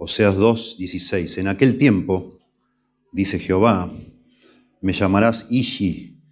[0.00, 1.38] Oseas 2, 16.
[1.38, 2.38] En aquel tiempo,
[3.10, 3.92] dice Jehová,
[4.80, 6.22] me llamarás Ishi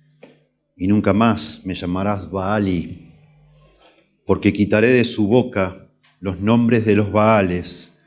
[0.76, 3.10] y nunca más me llamarás Baali,
[4.24, 5.90] porque quitaré de su boca
[6.20, 8.04] los nombres de los Baales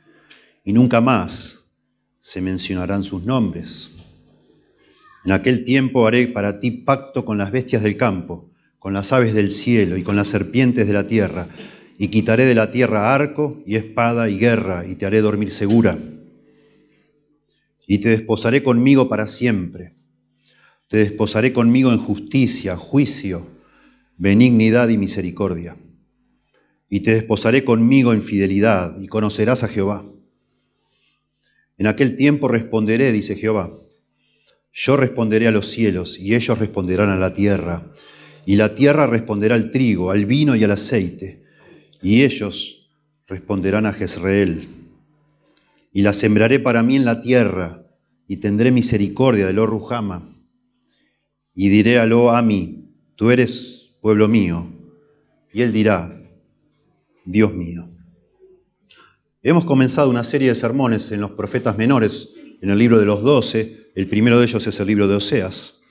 [0.64, 1.76] y nunca más
[2.18, 3.98] se mencionarán sus nombres.
[5.26, 9.34] En aquel tiempo haré para ti pacto con las bestias del campo, con las aves
[9.34, 11.48] del cielo y con las serpientes de la tierra,
[12.02, 15.98] y quitaré de la tierra arco y espada y guerra, y te haré dormir segura.
[17.86, 19.92] Y te desposaré conmigo para siempre.
[20.88, 23.46] Te desposaré conmigo en justicia, juicio,
[24.16, 25.76] benignidad y misericordia.
[26.88, 30.02] Y te desposaré conmigo en fidelidad, y conocerás a Jehová.
[31.76, 33.74] En aquel tiempo responderé, dice Jehová.
[34.72, 37.92] Yo responderé a los cielos, y ellos responderán a la tierra.
[38.46, 41.39] Y la tierra responderá al trigo, al vino y al aceite
[42.02, 42.90] y ellos
[43.26, 44.68] responderán a Jezreel.
[45.92, 47.86] Y la sembraré para mí en la tierra,
[48.26, 50.28] y tendré misericordia de lo Rujama.
[51.52, 54.66] Y diré a lo Ami, tú eres pueblo mío.
[55.52, 56.16] Y él dirá,
[57.24, 57.88] Dios mío.
[59.42, 63.22] Hemos comenzado una serie de sermones en los profetas menores, en el libro de los
[63.22, 63.90] doce.
[63.96, 65.82] El primero de ellos es el libro de Oseas.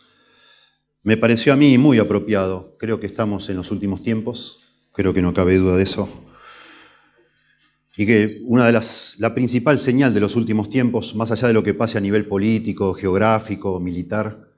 [1.03, 2.77] Me pareció a mí muy apropiado.
[2.79, 6.09] Creo que estamos en los últimos tiempos creo que no cabe duda de eso.
[7.99, 11.53] Y que una de las, la principal señal de los últimos tiempos, más allá de
[11.53, 14.53] lo que pase a nivel político, geográfico, militar,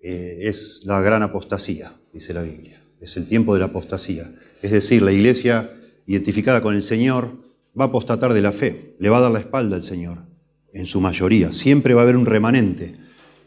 [0.00, 2.82] eh, es la gran apostasía, dice la Biblia.
[3.00, 4.34] Es el tiempo de la apostasía.
[4.62, 5.70] Es decir, la iglesia
[6.06, 7.30] identificada con el Señor
[7.78, 10.24] va a apostatar de la fe, le va a dar la espalda al Señor,
[10.72, 11.52] en su mayoría.
[11.52, 12.96] Siempre va a haber un remanente.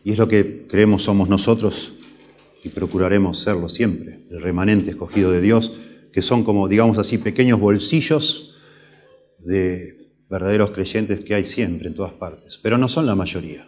[0.05, 1.91] Y es lo que creemos somos nosotros
[2.63, 5.73] y procuraremos serlo siempre, el remanente escogido de Dios
[6.11, 8.55] que son como, digamos así, pequeños bolsillos
[9.39, 12.59] de verdaderos creyentes que hay siempre, en todas partes.
[12.61, 13.67] Pero no son la mayoría,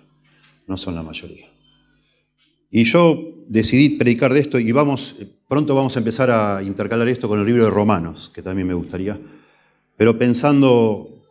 [0.68, 1.48] no son la mayoría.
[2.70, 5.16] Y yo decidí predicar de esto y vamos,
[5.48, 8.74] pronto vamos a empezar a intercalar esto con el libro de Romanos, que también me
[8.74, 9.20] gustaría,
[9.98, 11.26] pero pensando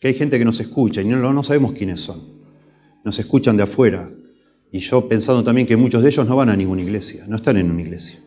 [0.00, 2.38] que hay gente que nos escucha y no, no sabemos quiénes son.
[3.04, 4.10] Nos escuchan de afuera.
[4.70, 7.56] Y yo pensando también que muchos de ellos no van a ninguna iglesia, no están
[7.56, 8.20] en una iglesia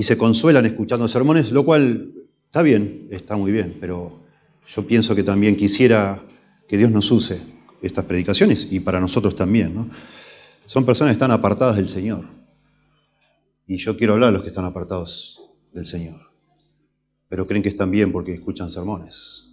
[0.00, 2.14] y se consuelan escuchando sermones, lo cual
[2.46, 4.22] está bien, está muy bien, pero
[4.66, 6.22] yo pienso que también quisiera
[6.66, 7.38] que Dios nos use
[7.82, 9.90] estas predicaciones y para nosotros también.
[10.64, 12.24] Son personas que están apartadas del Señor.
[13.66, 16.32] Y yo quiero hablar a los que están apartados del Señor.
[17.28, 19.50] Pero creen que están bien porque escuchan sermones.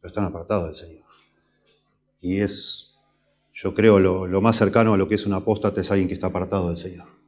[0.00, 1.04] Pero están apartados del Señor.
[2.20, 2.96] Y es,
[3.54, 6.14] yo creo, lo, lo más cercano a lo que es un apóstata es alguien que
[6.14, 7.21] está apartado del Señor.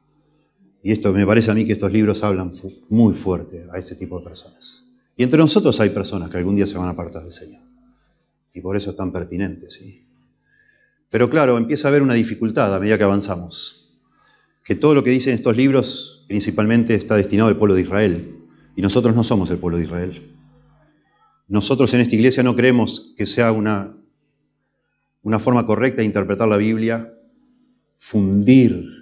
[0.85, 2.51] Y esto me parece a mí que estos libros hablan
[2.89, 4.85] muy fuerte a ese tipo de personas.
[5.17, 7.63] Y entre nosotros hay personas que algún día se van a apartar del Señor.
[8.53, 9.73] Y por eso están pertinentes.
[9.73, 10.05] ¿sí?
[11.09, 13.97] Pero claro, empieza a haber una dificultad a medida que avanzamos.
[14.63, 18.37] Que todo lo que dicen estos libros principalmente está destinado al pueblo de Israel.
[18.75, 20.35] Y nosotros no somos el pueblo de Israel.
[21.47, 23.97] Nosotros en esta iglesia no creemos que sea una,
[25.23, 27.11] una forma correcta de interpretar la Biblia,
[27.97, 28.94] fundir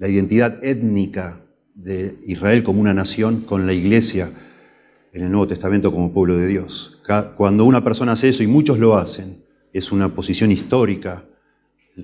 [0.00, 1.44] la identidad étnica
[1.74, 4.32] de Israel como una nación con la iglesia
[5.12, 7.02] en el Nuevo Testamento como pueblo de Dios.
[7.36, 9.44] Cuando una persona hace eso, y muchos lo hacen,
[9.74, 11.26] es una posición histórica,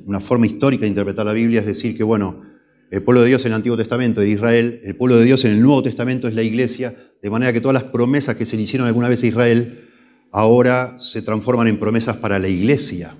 [0.05, 2.43] una forma histórica de interpretar la Biblia, es decir, que bueno,
[2.91, 5.53] el pueblo de Dios en el Antiguo Testamento era Israel, el pueblo de Dios en
[5.53, 8.63] el Nuevo Testamento es la iglesia, de manera que todas las promesas que se le
[8.63, 9.89] hicieron alguna vez a Israel
[10.33, 13.15] ahora se transforman en promesas para la iglesia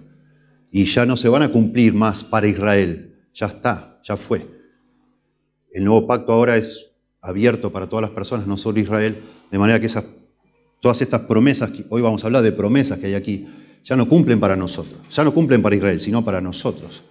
[0.71, 4.56] y ya no se van a cumplir más para Israel, ya está, ya fue.
[5.77, 9.21] El nuevo pacto ahora es abierto para todas las personas, no solo Israel,
[9.51, 9.91] de manera que
[10.81, 13.47] todas estas promesas, hoy vamos a hablar de promesas que hay aquí,
[13.85, 17.05] ya no cumplen para nosotros, ya no cumplen para Israel, sino para nosotros.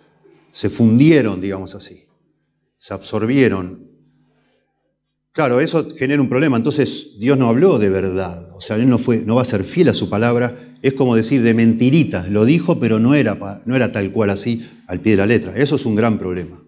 [0.51, 2.05] Se fundieron, digamos así,
[2.75, 3.87] se absorbieron.
[5.31, 8.97] Claro, eso genera un problema, entonces Dios no habló de verdad, o sea, Él no,
[8.97, 12.45] fue, no va a ser fiel a su palabra, es como decir de mentiritas, lo
[12.45, 15.55] dijo, pero no era, no era tal cual así al pie de la letra.
[15.55, 16.64] Eso es un gran problema.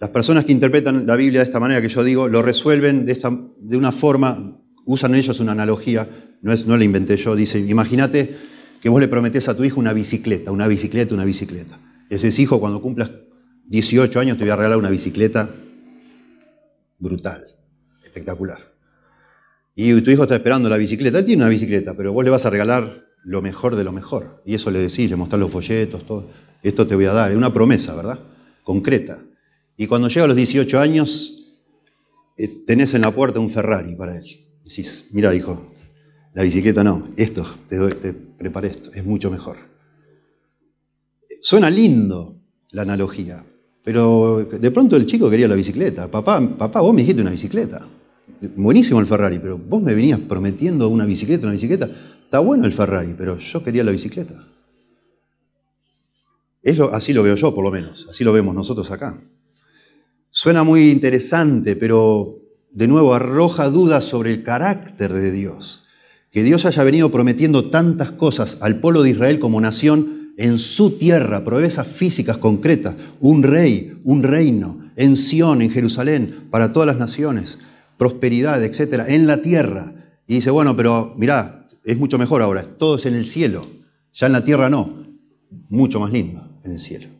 [0.00, 3.12] Las personas que interpretan la Biblia de esta manera que yo digo, lo resuelven de,
[3.12, 6.08] esta, de una forma, usan ellos una analogía,
[6.40, 8.34] no, es, no la inventé yo, dice, imagínate
[8.80, 11.78] que vos le prometés a tu hijo una bicicleta, una bicicleta, una bicicleta.
[12.08, 13.10] Ese es hijo, cuando cumplas
[13.66, 15.50] 18 años te voy a regalar una bicicleta
[16.98, 17.44] brutal,
[18.02, 18.72] espectacular.
[19.74, 22.46] Y tu hijo está esperando la bicicleta, él tiene una bicicleta, pero vos le vas
[22.46, 24.42] a regalar lo mejor de lo mejor.
[24.46, 26.26] Y eso le decís, le mostrás los folletos, todo.
[26.62, 28.18] Esto te voy a dar, es una promesa, ¿verdad?
[28.62, 29.18] Concreta.
[29.80, 31.42] Y cuando llega a los 18 años,
[32.36, 34.26] eh, tenés en la puerta un Ferrari para él.
[34.62, 35.72] Decís, mira hijo,
[36.34, 39.56] La bicicleta no, esto, te, te preparé esto, es mucho mejor.
[41.40, 42.36] Suena lindo
[42.72, 43.42] la analogía,
[43.82, 46.10] pero de pronto el chico quería la bicicleta.
[46.10, 47.88] Papá, papá, vos me dijiste una bicicleta.
[48.56, 51.88] Buenísimo el Ferrari, pero vos me venías prometiendo una bicicleta, una bicicleta.
[52.22, 54.46] Está bueno el Ferrari, pero yo quería la bicicleta.
[56.62, 58.08] Es así lo veo yo, por lo menos.
[58.10, 59.18] Así lo vemos nosotros acá.
[60.32, 62.38] Suena muy interesante, pero
[62.70, 65.88] de nuevo arroja dudas sobre el carácter de Dios.
[66.30, 70.98] Que Dios haya venido prometiendo tantas cosas al pueblo de Israel como nación en su
[70.98, 76.98] tierra, proezas físicas concretas, un rey, un reino, en Sión, en Jerusalén, para todas las
[76.98, 77.58] naciones,
[77.98, 79.92] prosperidad, etcétera, en la tierra.
[80.28, 83.62] Y dice, bueno, pero mirá, es mucho mejor ahora, todo es en el cielo,
[84.14, 85.06] ya en la tierra no,
[85.68, 87.19] mucho más lindo en el cielo.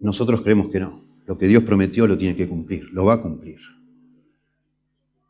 [0.00, 1.04] Nosotros creemos que no.
[1.26, 3.58] Lo que Dios prometió lo tiene que cumplir, lo va a cumplir.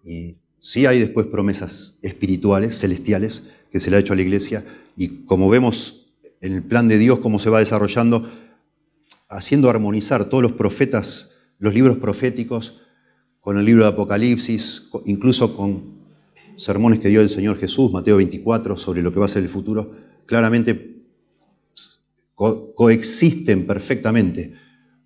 [0.05, 4.65] Y sí hay después promesas espirituales, celestiales, que se le ha hecho a la iglesia,
[4.97, 8.29] y como vemos en el plan de Dios, cómo se va desarrollando,
[9.29, 12.81] haciendo armonizar todos los profetas, los libros proféticos,
[13.41, 15.95] con el libro de Apocalipsis, incluso con
[16.57, 19.49] sermones que dio el Señor Jesús, Mateo 24, sobre lo que va a ser el
[19.49, 19.91] futuro,
[20.27, 20.94] claramente
[22.35, 24.55] coexisten perfectamente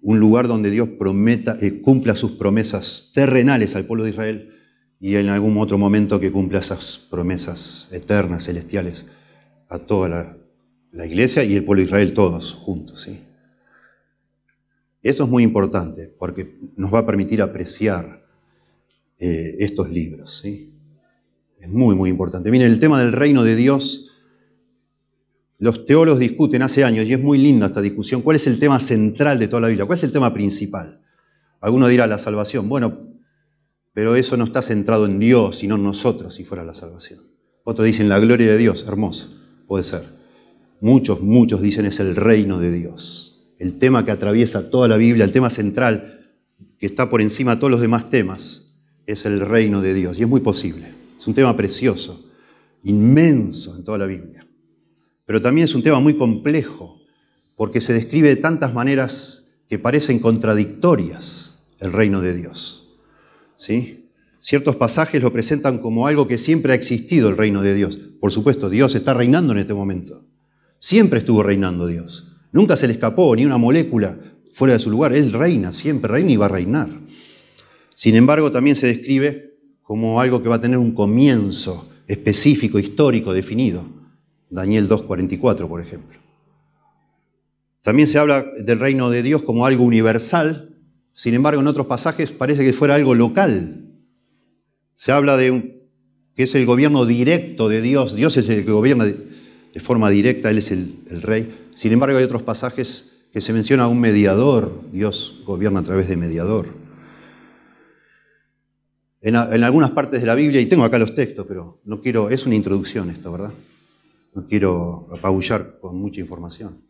[0.01, 4.55] un lugar donde Dios prometa, eh, cumpla sus promesas terrenales al pueblo de Israel
[5.01, 9.07] y en algún otro momento que cumpla esas promesas eternas, celestiales,
[9.69, 10.09] a toda
[10.93, 13.03] la, iglesia y el pueblo de Israel todos juntos.
[13.03, 13.21] ¿sí?
[15.03, 18.27] Esto es muy importante porque nos va a permitir apreciar
[19.19, 20.39] eh, estos libros.
[20.39, 20.73] ¿sí?
[21.61, 22.51] Es muy, muy importante.
[22.51, 24.08] Miren, el tema del reino de Dios
[25.59, 28.79] los teólogos discuten hace años, y es muy linda esta discusión, cuál es el tema
[28.79, 31.01] central de toda la Biblia, cuál es el tema principal.
[31.61, 32.69] Alguno dirá la salvación.
[32.69, 33.09] Bueno,
[33.93, 37.21] pero eso no está centrado en Dios, sino en nosotros, si fuera la salvación.
[37.65, 40.05] Otros dicen la gloria de Dios, hermoso, puede ser.
[40.81, 43.53] Muchos, muchos dicen es el reino de Dios.
[43.59, 46.21] El tema que atraviesa toda la Biblia, el tema central,
[46.79, 48.77] que está por encima de todos los demás temas,
[49.07, 50.17] es el reino de Dios.
[50.17, 50.95] Y es muy posible.
[51.19, 52.31] Es un tema precioso,
[52.85, 54.38] inmenso en toda la Biblia.
[55.29, 57.03] Pero también es un tema muy complejo,
[57.55, 62.95] porque se describe de tantas maneras que parecen contradictorias el reino de Dios.
[63.55, 64.09] ¿Sí?
[64.41, 67.99] Ciertos pasajes lo presentan como algo que siempre ha existido el reino de Dios.
[68.19, 70.25] Por supuesto, Dios está reinando en este momento.
[70.79, 72.33] Siempre estuvo reinando Dios.
[72.51, 74.19] Nunca se le escapó ni una molécula
[74.51, 75.13] fuera de su lugar.
[75.13, 76.89] Él reina, siempre reina y va a reinar.
[77.95, 83.35] Sin embargo, también se describe como algo que va a tener un comienzo específico, histórico,
[83.35, 83.98] definido.
[84.51, 86.19] Daniel 2.44, por ejemplo.
[87.83, 90.77] También se habla del reino de Dios como algo universal,
[91.13, 93.87] sin embargo en otros pasajes parece que fuera algo local.
[94.93, 95.87] Se habla de
[96.35, 99.17] que es el gobierno directo de Dios, Dios es el que gobierna de,
[99.81, 101.49] forma directa, Él es el, rey.
[101.75, 106.17] Sin embargo hay otros pasajes que se menciona un mediador, Dios gobierna a través de
[106.17, 106.67] mediador.
[109.21, 112.31] En, en, algunas partes de la Biblia, y tengo acá los textos, pero no quiero,
[112.31, 113.53] es una introducción esto, ¿verdad?
[114.35, 116.83] No quiero apabullar con mucha información.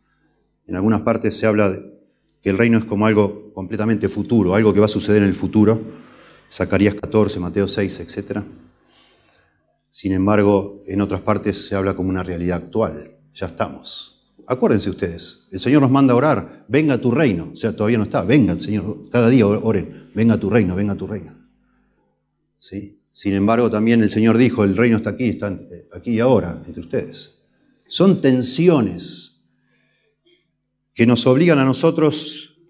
[0.66, 1.72] En algunas partes se habla
[2.42, 5.34] que el reino es como algo completamente futuro, algo que va a suceder en el
[5.34, 5.80] futuro.
[6.50, 8.40] Zacarías 14, Mateo 6, etc.
[9.90, 13.18] Sin embargo, en otras partes se habla como una realidad actual.
[13.34, 14.18] Ya estamos.
[14.46, 17.50] Acuérdense ustedes, el Señor nos manda a orar, venga tu reino.
[17.52, 20.94] O sea, todavía no está, venga el Señor, cada día oren, venga tu reino, venga
[20.94, 21.34] tu reino.
[22.56, 22.97] ¿Sí?
[23.18, 25.58] Sin embargo, también el Señor dijo, el reino está aquí, está
[25.92, 27.40] aquí y ahora, entre ustedes.
[27.88, 29.40] Son tensiones
[30.94, 32.60] que nos obligan a nosotros,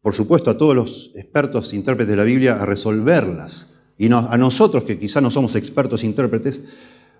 [0.00, 3.74] por supuesto a todos los expertos intérpretes de la Biblia, a resolverlas.
[3.98, 6.62] Y a nosotros, que quizá no somos expertos intérpretes,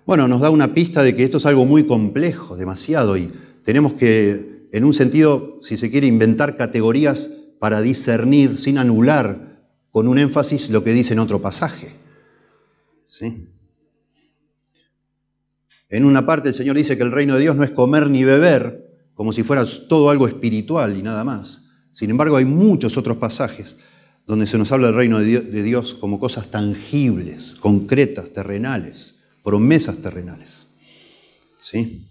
[0.07, 3.31] bueno, nos da una pista de que esto es algo muy complejo, demasiado, y
[3.63, 7.29] tenemos que, en un sentido, si se quiere, inventar categorías
[7.59, 11.98] para discernir sin anular con un énfasis lo que dice en otro pasaje.
[13.09, 13.49] ¿Sí?
[15.89, 18.23] En una parte el Señor dice que el reino de Dios no es comer ni
[18.23, 21.65] beber, como si fuera todo algo espiritual y nada más.
[21.89, 23.77] Sin embargo, hay muchos otros pasajes
[24.27, 30.67] donde se nos habla del reino de Dios como cosas tangibles, concretas, terrenales, promesas terrenales.
[31.57, 32.05] ¿Sí?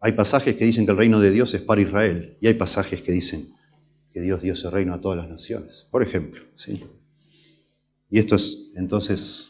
[0.00, 3.02] Hay pasajes que dicen que el reino de Dios es para Israel y hay pasajes
[3.02, 3.46] que dicen
[4.10, 6.42] que Dios dio ese reino a todas las naciones, por ejemplo.
[6.56, 6.82] ¿sí?
[8.10, 9.48] Y esto es entonces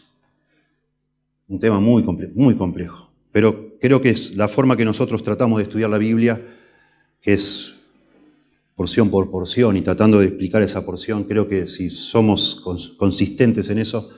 [1.49, 2.03] un tema muy,
[2.35, 3.11] muy complejo.
[3.33, 6.41] Pero creo que es la forma que nosotros tratamos de estudiar la Biblia,
[7.21, 7.75] que es
[8.75, 12.63] porción por porción y tratando de explicar esa porción, creo que si somos
[12.99, 14.11] consistentes en eso,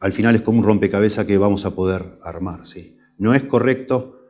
[0.00, 2.66] al final es como un rompecabezas que vamos a poder armar.
[2.66, 2.96] ¿sí?
[3.18, 4.20] No es correcto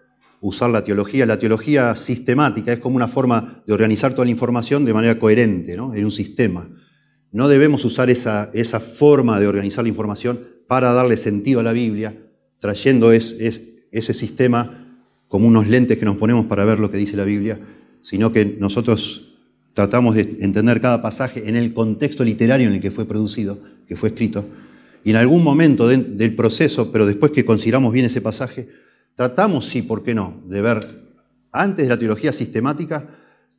[0.40, 1.26] usar la teología.
[1.26, 5.76] La teología sistemática es como una forma de organizar toda la información de manera coherente,
[5.76, 5.95] ¿no?
[5.95, 6.69] en un sistema.
[7.33, 11.73] No debemos usar esa, esa forma de organizar la información para darle sentido a la
[11.73, 12.17] Biblia,
[12.59, 17.25] trayendo ese sistema como unos lentes que nos ponemos para ver lo que dice la
[17.25, 17.61] Biblia,
[18.03, 19.29] sino que nosotros
[19.75, 23.97] tratamos de entender cada pasaje en el contexto literario en el que fue producido, que
[23.97, 24.45] fue escrito,
[25.05, 28.69] y en algún momento del proceso, pero después que consideramos bien ese pasaje,
[29.15, 30.87] tratamos, sí, ¿por qué no?, de ver
[31.53, 33.09] antes de la teología sistemática,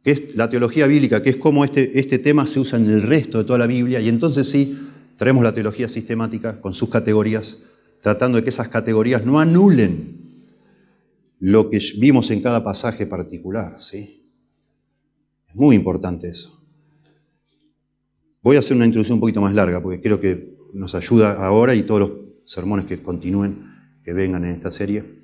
[0.04, 3.04] que es la teología bíblica, que es cómo este, este tema se usa en el
[3.04, 7.60] resto de toda la Biblia, y entonces sí, traemos la teología sistemática con sus categorías,
[8.02, 10.46] tratando de que esas categorías no anulen
[11.40, 14.24] lo que vimos en cada pasaje particular, ¿sí?
[15.48, 16.60] Es muy importante eso.
[18.42, 21.76] Voy a hacer una introducción un poquito más larga, porque creo que nos ayuda ahora
[21.76, 22.12] y todos los
[22.44, 23.70] sermones que continúen,
[24.04, 25.21] que vengan en esta serie.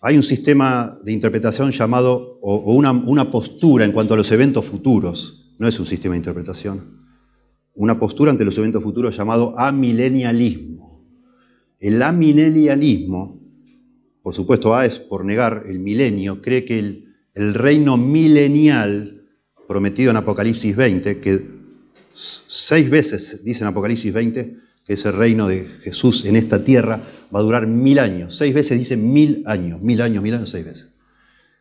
[0.00, 5.54] Hay un sistema de interpretación llamado, o una, postura en cuanto a los eventos futuros,
[5.58, 6.98] no es un sistema de interpretación,
[7.74, 11.04] una postura ante los eventos futuros llamado amilenialismo.
[11.80, 13.40] El amilenialismo,
[14.22, 19.26] por supuesto, A es por negar el milenio, cree que el, el reino milenial
[19.66, 21.58] prometido en Apocalipsis 20, que
[22.20, 24.56] Seis veces dice en Apocalipsis 20
[24.88, 27.02] que ese reino de Jesús en esta tierra
[27.32, 28.34] va a durar mil años.
[28.34, 30.94] Seis veces dice mil años, mil años, mil años, seis veces.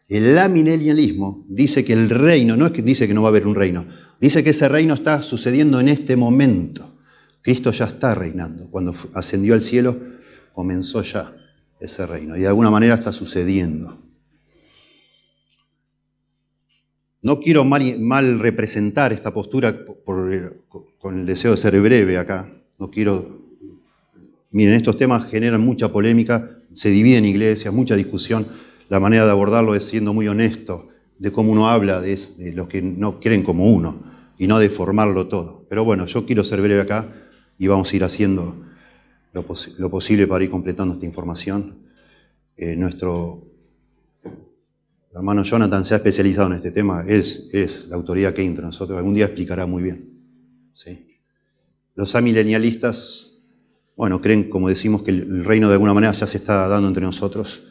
[0.07, 3.45] El amilenialismo dice que el reino, no es que dice que no va a haber
[3.45, 3.85] un reino,
[4.21, 7.01] dice que ese reino está sucediendo en este momento.
[7.41, 8.71] Cristo ya está reinando.
[8.71, 9.97] Cuando ascendió al cielo,
[10.53, 11.35] comenzó ya
[11.81, 12.37] ese reino.
[12.37, 13.93] Y de alguna manera está sucediendo.
[17.21, 22.53] No quiero mal, representar esta postura con el deseo de ser breve acá.
[22.77, 23.41] No quiero.
[24.51, 28.47] Miren, estos temas generan mucha polémica, se dividen iglesias, mucha discusión.
[28.89, 32.17] La manera de abordarlo es siendo muy honesto de cómo uno habla de,
[32.53, 34.03] los que no creen como uno
[34.37, 35.65] y no de formarlo todo.
[35.69, 37.07] Pero bueno, yo quiero ser breve acá
[37.57, 38.63] y vamos a ir haciendo
[39.33, 41.79] lo, posible para ir completando esta información.
[42.55, 43.43] Eh, nuestro
[45.13, 48.97] hermano Jonathan se ha especializado en este tema, es, es la autoridad que hay nosotros,
[48.97, 50.09] algún día explicará muy bien.
[50.71, 51.16] ¿sí?
[51.97, 53.39] Los amilenialistas,
[53.95, 57.03] bueno, creen, como decimos, que el reino de alguna manera ya se está dando entre
[57.03, 57.63] nosotros,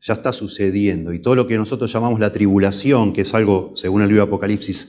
[0.00, 4.02] ya está sucediendo, y todo lo que nosotros llamamos la tribulación, que es algo, según
[4.02, 4.88] el libro de Apocalipsis,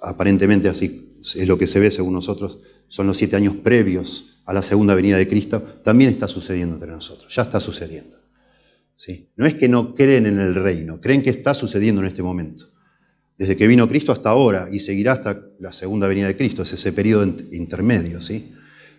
[0.00, 4.54] aparentemente así es lo que se ve según nosotros, son los siete años previos a
[4.54, 8.16] la segunda venida de Cristo, también está sucediendo entre nosotros, ya está sucediendo.
[9.36, 12.71] No es que no creen en el reino, creen que está sucediendo en este momento.
[13.42, 16.74] Desde que vino Cristo hasta ahora y seguirá hasta la segunda venida de Cristo, es
[16.74, 18.20] ese periodo intermedio.
[18.20, 18.52] ¿sí?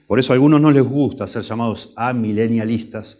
[0.05, 3.19] Por eso a algunos no les gusta ser llamados amilenialistas,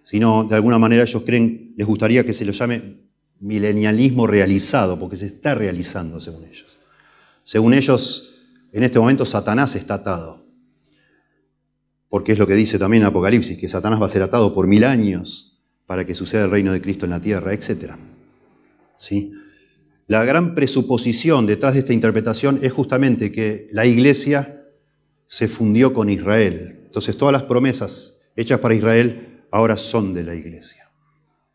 [0.00, 3.00] sino de alguna manera ellos creen, les gustaría que se lo llame
[3.40, 6.78] milenialismo realizado, porque se está realizando según ellos.
[7.42, 10.46] Según ellos, en este momento Satanás está atado,
[12.08, 14.84] porque es lo que dice también Apocalipsis, que Satanás va a ser atado por mil
[14.84, 17.94] años para que suceda el reino de Cristo en la tierra, etc.
[18.96, 19.32] ¿Sí?
[20.10, 24.60] La gran presuposición detrás de esta interpretación es justamente que la iglesia
[25.24, 26.80] se fundió con Israel.
[26.84, 30.90] Entonces todas las promesas hechas para Israel ahora son de la iglesia.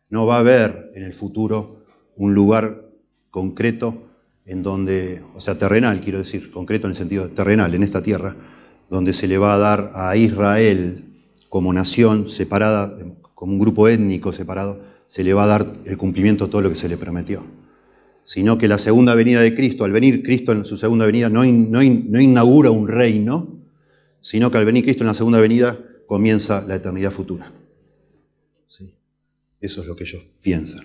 [0.08, 1.84] No va a haber en el futuro
[2.16, 2.88] un lugar
[3.30, 4.08] concreto
[4.46, 8.36] en donde, o sea, terrenal, quiero decir, concreto en el sentido terrenal, en esta tierra,
[8.88, 12.96] donde se le va a dar a Israel como nación separada,
[13.34, 16.70] como un grupo étnico separado, se le va a dar el cumplimiento de todo lo
[16.70, 17.55] que se le prometió.
[18.26, 21.44] Sino que la segunda venida de Cristo, al venir Cristo en su segunda venida, no,
[21.44, 23.62] inaugura un reino,
[24.20, 25.78] sino que al venir Cristo en la segunda venida
[26.08, 27.52] comienza la eternidad futura.
[28.66, 28.92] ¿Sí?
[29.60, 30.84] Eso es lo que ellos piensan.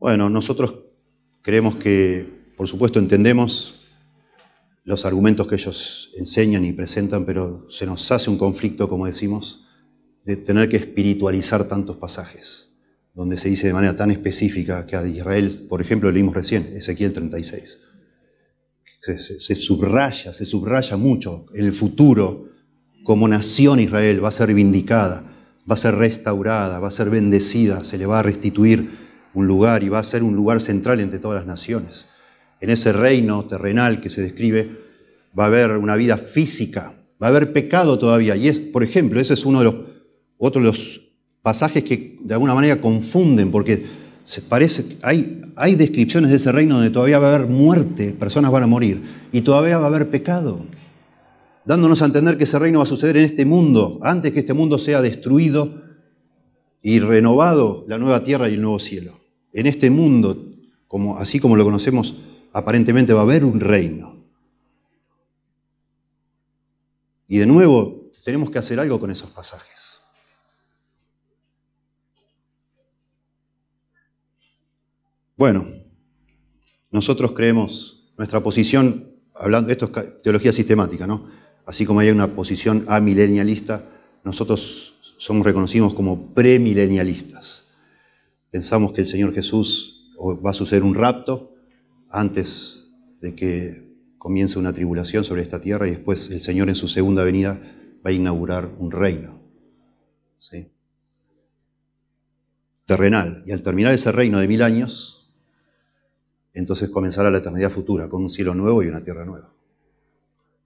[0.00, 0.74] Bueno, nosotros
[1.40, 2.26] creemos que,
[2.56, 3.86] por supuesto, entendemos
[4.84, 9.68] los argumentos que ellos enseñan y presentan, pero se nos hace un conflicto, como decimos,
[10.24, 12.71] de tener que espiritualizar tantos pasajes,
[13.14, 17.12] donde se dice de manera tan específica que a Israel, por ejemplo, leímos recién, Ezequiel
[17.12, 17.78] 36,
[19.00, 22.48] se, subraya, se subraya mucho, en el futuro,
[23.04, 25.24] como nación Israel va a ser vindicada,
[25.68, 28.88] va a ser restaurada, va a ser bendecida, se le va a restituir
[29.34, 32.06] un lugar y va a ser un lugar central entre todas las naciones.
[32.60, 34.70] En ese reino terrenal que se describe
[35.36, 38.36] va a haber una vida física, va a haber pecado todavía.
[38.36, 39.74] Y es, por ejemplo, ese es uno de los
[40.38, 41.11] otro de los
[41.42, 46.76] pasajes que de alguna manera confunden, porque Se parece, hay, hay descripciones de ese reino
[46.76, 50.10] donde todavía va a haber muerte, personas van a morir, y todavía va a haber
[50.10, 50.64] pecado,
[51.64, 54.54] dándonos a entender que ese reino va a suceder en este mundo, antes que este
[54.54, 55.82] mundo sea destruido
[56.82, 59.18] y renovado la nueva tierra y el nuevo cielo.
[59.52, 60.52] En este mundo,
[60.86, 62.14] como, así como lo conocemos,
[62.52, 64.24] aparentemente va a haber un reino.
[67.26, 69.98] Y de nuevo, tenemos que hacer algo con esos pasajes.
[75.42, 75.66] Bueno,
[76.92, 81.26] nosotros creemos, nuestra posición, hablando, esto es teología sistemática, ¿no?
[81.66, 83.84] Así como hay una posición amilenialista,
[84.22, 87.72] nosotros somos reconocidos como premilenialistas.
[88.52, 91.56] Pensamos que el Señor Jesús va a suceder un rapto
[92.08, 96.86] antes de que comience una tribulación sobre esta tierra y después el Señor en su
[96.86, 97.60] segunda venida
[98.06, 99.42] va a inaugurar un reino.
[100.38, 100.70] ¿sí?
[102.84, 103.42] Terrenal.
[103.44, 105.18] Y al terminar ese reino de mil años,
[106.54, 109.52] entonces comenzará la eternidad futura, con un cielo nuevo y una tierra nueva.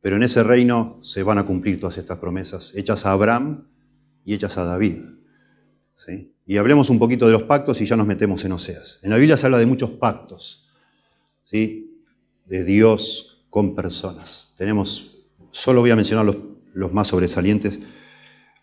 [0.00, 3.68] Pero en ese reino se van a cumplir todas estas promesas, hechas a Abraham
[4.24, 4.98] y hechas a David.
[5.94, 6.32] ¿sí?
[6.46, 9.00] Y hablemos un poquito de los pactos y ya nos metemos en Oseas.
[9.02, 10.68] En la Biblia se habla de muchos pactos,
[11.42, 12.04] ¿sí?
[12.44, 14.54] de Dios con personas.
[14.56, 17.80] Tenemos, solo voy a mencionar los, más sobresalientes,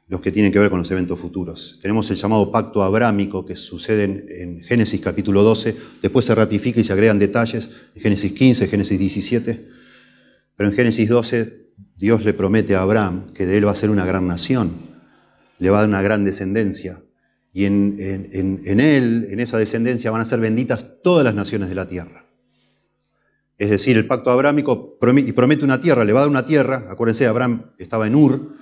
[0.08, 1.80] los que tienen que ver con los eventos futuros.
[1.82, 4.04] Tenemos el llamado pacto abrámico que sucede
[4.42, 9.00] en, Génesis capítulo 12, después se ratifica y se agregan detalles en Génesis 15, Génesis
[9.00, 9.70] 17,
[10.56, 13.90] pero en Génesis 12 Dios le promete a Abraham que de él va a ser
[13.90, 14.72] una gran nación,
[15.60, 17.02] le va a dar una gran descendencia,
[17.54, 21.76] y en, en él, en esa descendencia, van a ser benditas todas las naciones de
[21.76, 22.24] la tierra.
[23.60, 26.88] Es decir, el pacto abrámico promete una tierra, le va a dar una tierra.
[26.90, 28.56] Acuérdense, Abraham estaba en Ur,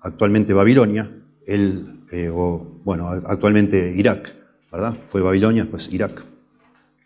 [0.00, 1.10] actualmente Babilonia,
[1.46, 4.32] él, eh, o, bueno, actualmente Irak,
[4.70, 4.96] ¿verdad?
[5.08, 6.24] Fue Babilonia, pues Irak.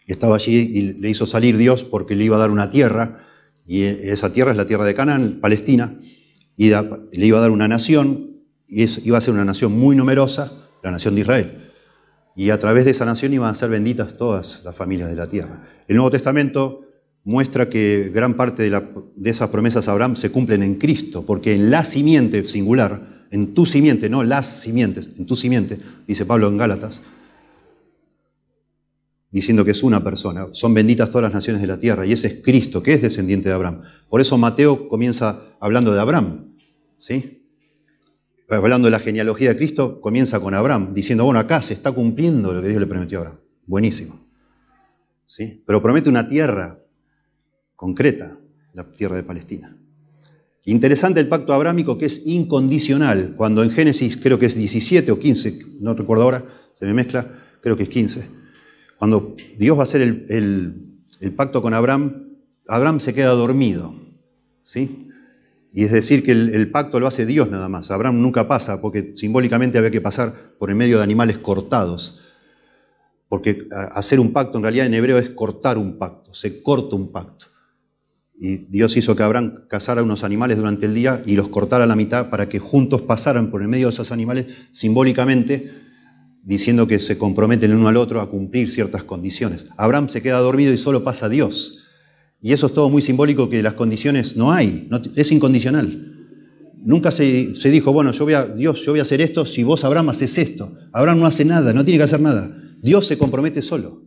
[0.06, 3.24] Estaba allí y le hizo salir Dios porque le iba a dar una tierra,
[3.66, 5.98] y esa tierra es la tierra de Canaán, Palestina,
[6.56, 10.52] y le iba a dar una nación, y iba a ser una nación muy numerosa,
[10.82, 11.70] la nación de Israel.
[12.37, 15.26] Y a través de esa nación iban a ser benditas todas las familias de la
[15.26, 15.62] tierra.
[15.88, 16.84] El Nuevo Testamento
[17.24, 21.70] muestra que gran parte de, esas promesas a Abraham se cumplen en Cristo, porque en
[21.70, 26.58] la simiente singular, en tu simiente, no las simientes, en tu simiente, dice Pablo en
[26.58, 27.00] Gálatas,
[29.30, 30.46] diciendo que es una persona.
[30.52, 33.48] Son benditas todas las naciones de la tierra y ese es Cristo, que es descendiente
[33.48, 33.82] de Abraham.
[34.08, 36.54] Por eso Mateo comienza hablando de Abraham,
[36.98, 37.40] ¿sí?
[38.50, 42.52] Hablando de la genealogía de Cristo, comienza con Abraham, diciendo, bueno, acá se está cumpliendo
[42.52, 43.40] lo que Dios le prometió a Abraham.
[43.66, 44.20] Buenísimo.
[45.24, 45.64] ¿Sí?
[45.66, 46.84] Pero promete una tierra
[47.76, 48.38] concreta,
[48.72, 49.76] la tierra de Palestina.
[50.64, 55.18] Interesante el pacto abrámico que es incondicional, cuando en Génesis creo que es 17 o
[55.18, 56.44] 15, no recuerdo ahora,
[56.78, 57.28] se me mezcla,
[57.60, 58.26] creo que es 15,
[58.98, 63.94] cuando Dios va a hacer el, pacto con Abraham, Abraham se queda dormido,
[64.62, 65.08] ¿sí?
[65.74, 67.90] Y es decir, que el, el, pacto lo hace Dios nada más.
[67.90, 72.22] Abraham nunca pasa, porque simbólicamente había que pasar por el medio de animales cortados.
[73.28, 77.10] Porque hacer un pacto en realidad en hebreo es cortar un pacto, se corta un
[77.10, 77.46] pacto.
[78.37, 81.87] Y Dios hizo que Abraham cazara unos animales durante el día y los cortara a
[81.87, 85.73] la mitad para que juntos pasaran por el medio de esos animales simbólicamente,
[86.42, 89.66] diciendo que se comprometen el uno al otro a cumplir ciertas condiciones.
[89.77, 91.85] Abraham se queda dormido y solo pasa Dios.
[92.40, 96.11] Y eso es todo muy simbólico que las condiciones no hay, es incondicional.
[96.85, 99.62] Nunca se, se, dijo, bueno, yo voy a, Dios, yo voy a hacer esto si
[99.62, 100.77] vos, Abraham, haces esto.
[100.92, 102.55] Abraham no hace nada, no tiene que hacer nada.
[102.83, 104.03] Dios se compromete solo.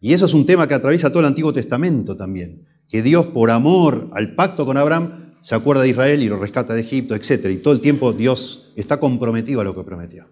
[0.00, 3.50] Y eso es un tema que atraviesa todo el Antiguo Testamento también que Dios por
[3.50, 7.50] amor al pacto con Abraham se acuerda de Israel y lo rescata de Egipto, etc.
[7.50, 10.26] Y todo el tiempo Dios está comprometido a lo que prometió.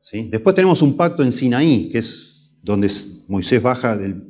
[0.00, 0.28] ¿Sí?
[0.30, 2.90] Después tenemos un pacto en Sinaí, que es donde
[3.26, 4.22] Moisés baja del,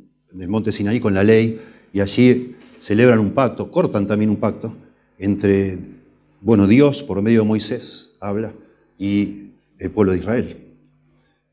[0.49, 1.61] monte Sinaí con la ley
[1.92, 4.75] y allí celebran un pacto, cortan también un pacto
[5.18, 5.79] entre,
[6.40, 8.55] bueno, Dios por medio de Moisés habla
[8.99, 10.57] y el pueblo de Israel.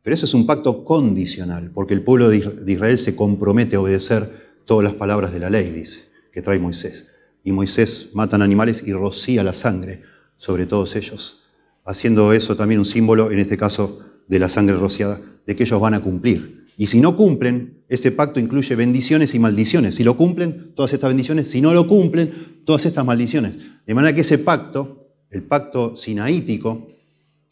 [0.01, 4.48] Pero eso es un pacto condicional, porque el pueblo de Israel se compromete a obedecer
[4.69, 7.07] todas las palabras de la ley, dice, que trae Moisés.
[7.43, 10.03] Y Moisés matan animales y rocía la sangre
[10.37, 11.49] sobre todos ellos,
[11.85, 15.81] haciendo eso también un símbolo, en este caso, de la sangre rociada, de que ellos
[15.81, 16.67] van a cumplir.
[16.77, 19.95] Y si no cumplen, este pacto incluye bendiciones y maldiciones.
[19.95, 21.49] Si lo cumplen, todas estas bendiciones.
[21.49, 23.55] Si no lo cumplen, todas estas maldiciones.
[23.87, 26.87] De manera que ese pacto, el pacto sinaítico,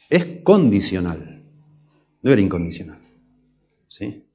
[0.08, 1.44] es condicional.
[2.22, 3.00] No era incondicional.
[3.88, 4.27] ¿Sí?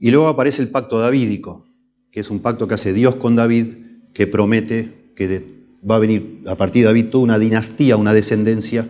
[0.00, 1.68] Y luego aparece el pacto davídico,
[2.10, 3.66] que es un pacto que hace Dios con David,
[4.14, 5.44] que promete que
[5.88, 8.88] va a venir a partir de David toda una dinastía, una descendencia.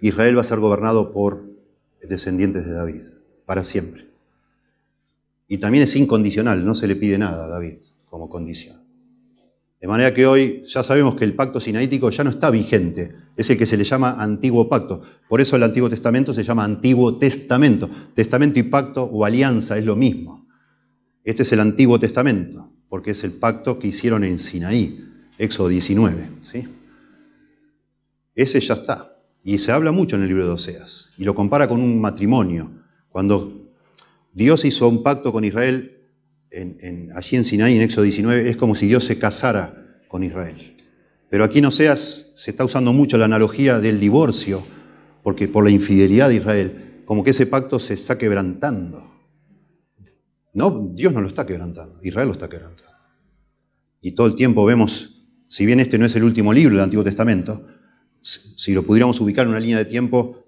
[0.00, 1.44] Israel va a ser gobernado por
[2.02, 3.02] descendientes de David,
[3.44, 4.06] para siempre.
[5.46, 7.74] Y también es incondicional, no se le pide nada a David
[8.06, 8.80] como condición.
[9.80, 13.48] De manera que hoy ya sabemos que el pacto sinaítico ya no está vigente, es
[13.48, 15.00] el que se le llama antiguo pacto.
[15.26, 17.88] Por eso el Antiguo Testamento se llama Antiguo Testamento.
[18.14, 20.46] Testamento y pacto o alianza es lo mismo.
[21.24, 26.28] Este es el Antiguo Testamento, porque es el pacto que hicieron en Sinaí, Éxodo 19.
[26.42, 26.68] ¿sí?
[28.34, 29.16] Ese ya está.
[29.42, 31.12] Y se habla mucho en el libro de Oseas.
[31.16, 32.70] Y lo compara con un matrimonio.
[33.08, 33.72] Cuando
[34.34, 35.96] Dios hizo un pacto con Israel
[37.14, 40.76] allí en Sinaí, en Éxodo 19, es como si Dios se casara con Israel.
[41.30, 44.64] Pero aquí en Oseas se está usando mucho la analogía del divorcio,
[45.22, 49.04] porque por la infidelidad de Israel, como que ese pacto se está quebrantando.
[50.54, 52.94] No, Dios no lo está quebrantando, Israel lo está quebrantando.
[54.00, 57.04] Y todo el tiempo vemos, si bien este no es el último libro del Antiguo
[57.04, 57.62] Testamento,
[58.22, 60.42] si lo pudiéramos ubicar en una línea de tiempo,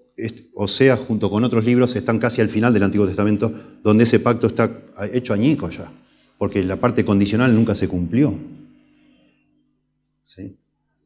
[0.55, 3.53] Oseas junto con otros libros están casi al final del Antiguo Testamento,
[3.83, 5.91] donde ese pacto está hecho añico ya,
[6.39, 8.35] porque la parte condicional nunca se cumplió.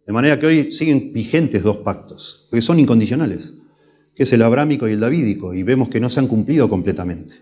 [0.08, 3.54] De manera que hoy siguen vigentes dos pactos, porque son incondicionales,
[4.15, 7.36] que es el abrámico y el davídico, y vemos que no se han cumplido completamente.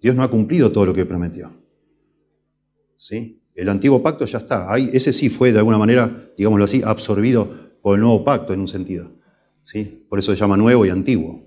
[0.00, 1.52] Dios no ha cumplido todo lo que prometió.
[2.96, 3.42] ¿Sí?
[3.54, 7.96] El antiguo pacto ya está, ese sí fue de alguna manera, digámoslo así, absorbido por
[7.96, 9.12] el nuevo pacto en un sentido.
[10.08, 11.46] Por eso se llama nuevo y antiguo.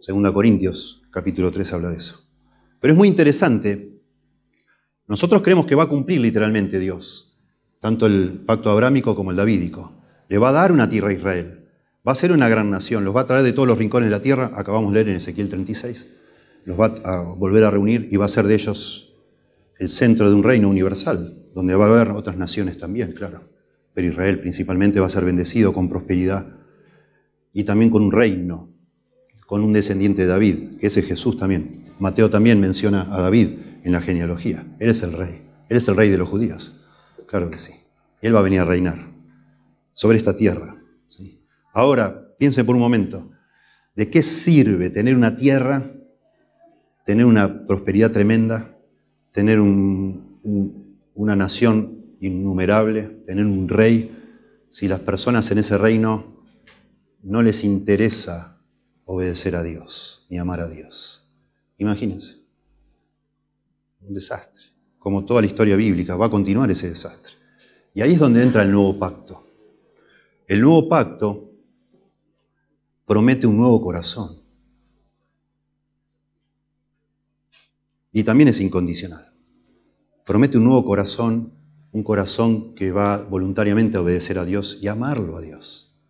[0.00, 2.28] Segunda Corintios, capítulo 3, habla de eso.
[2.78, 4.02] Pero es muy interesante.
[5.06, 7.33] Nosotros creemos que va a cumplir literalmente Dios,
[7.84, 9.92] tanto el pacto abrámico como el davídico.
[10.30, 11.68] Le va a dar una tierra a Israel.
[12.08, 13.04] Va a ser una gran nación.
[13.04, 14.52] Los va a traer de todos los rincones de la tierra.
[14.54, 16.06] Acabamos de leer en Ezequiel 36.
[16.64, 19.12] Los va a volver a reunir y va a ser de ellos
[19.78, 23.42] el centro de un reino universal, donde va a haber otras naciones también, claro.
[23.92, 26.46] Pero Israel principalmente va a ser bendecido con prosperidad
[27.52, 28.70] y también con un reino,
[29.44, 31.84] con un descendiente de David, que ese es Jesús también.
[31.98, 33.48] Mateo también menciona a David
[33.82, 34.64] en la genealogía.
[34.78, 36.80] Él es el rey, él es el rey de los judíos.
[37.26, 37.72] Claro que sí.
[38.20, 38.98] Él va a venir a reinar
[39.92, 40.76] sobre esta tierra.
[41.72, 43.30] Ahora, piense por un momento,
[43.94, 45.82] ¿de qué sirve tener una tierra,
[47.04, 48.76] tener una prosperidad tremenda,
[49.32, 54.10] tener una nación innumerable, tener un rey,
[54.68, 56.44] si las personas en ese reino
[57.22, 58.62] no les interesa
[59.04, 61.28] obedecer a Dios ni amar a Dios.
[61.78, 62.38] Imagínense.
[64.00, 64.73] Un desastre.
[65.04, 67.34] Como toda la historia bíblica, va a continuar ese desastre.
[67.92, 69.44] Y ahí es donde entra el nuevo pacto.
[70.46, 71.52] El nuevo pacto
[73.04, 74.40] promete un nuevo corazón.
[78.12, 79.30] Y también es incondicional.
[80.24, 81.52] Promete un nuevo corazón,
[81.92, 86.00] un corazón que va voluntariamente a obedecer a Dios y amarlo a Dios.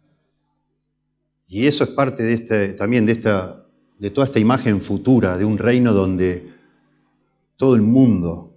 [1.48, 3.66] Y eso es parte de este, también de, esta,
[3.98, 6.54] de toda esta imagen futura de un reino donde
[7.57, 8.54] todo el mundo,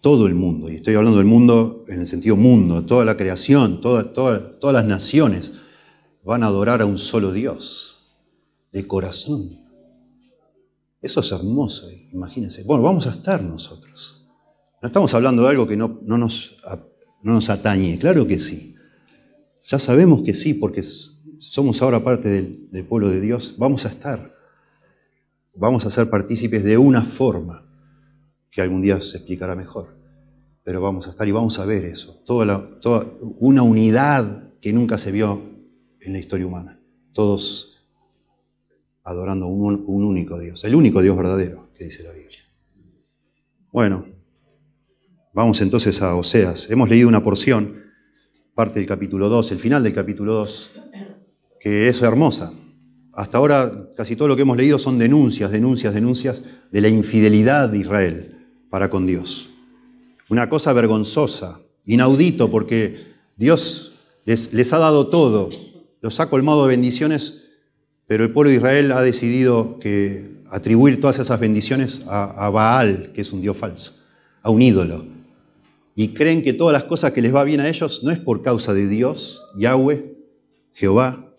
[0.00, 3.80] todo el mundo, y estoy hablando del mundo en el sentido mundo, toda la creación,
[3.80, 5.52] toda, todas las naciones,
[6.24, 8.12] van a adorar a un solo Dios,
[8.72, 9.60] de corazón.
[11.02, 12.62] Eso es hermoso, imagínense.
[12.62, 14.28] Bueno, vamos a estar nosotros.
[14.82, 18.74] No estamos hablando de algo que no nos atañe, claro que sí.
[19.62, 24.34] Ya sabemos que sí, porque somos ahora parte del, pueblo de Dios, vamos a estar,
[25.54, 27.69] vamos a ser partícipes de una forma
[28.50, 29.96] que algún día se explicará mejor,
[30.62, 33.06] pero vamos a estar y vamos a ver eso, toda, toda
[33.38, 35.42] una unidad que nunca se vio
[36.00, 36.80] en la historia humana,
[37.12, 37.88] todos
[39.04, 42.40] adorando un, un único Dios, el único Dios verdadero que dice la Biblia.
[43.72, 44.06] Bueno,
[45.32, 46.70] vamos entonces a Oseas.
[46.70, 47.84] Hemos leído una porción,
[48.54, 50.70] parte del capítulo 2, el final del capítulo 2
[51.60, 52.52] que es hermosa.
[53.12, 57.68] Hasta ahora casi todo lo que hemos leído son denuncias, denuncias, denuncias de la infidelidad
[57.68, 58.39] de Israel
[58.70, 59.48] para con Dios.
[60.28, 65.50] Una cosa vergonzosa, inaudito, porque Dios les, ha dado todo,
[66.00, 67.42] los ha colmado de bendiciones,
[68.06, 73.12] pero el pueblo de Israel ha decidido que atribuir todas esas bendiciones a, a Baal,
[73.12, 73.92] que es un Dios falso,
[74.42, 75.04] a un ídolo.
[75.96, 78.42] Y creen que todas las cosas que les va bien a ellos no es por
[78.42, 80.16] causa de Dios, Yahweh,
[80.72, 81.30] Jehová,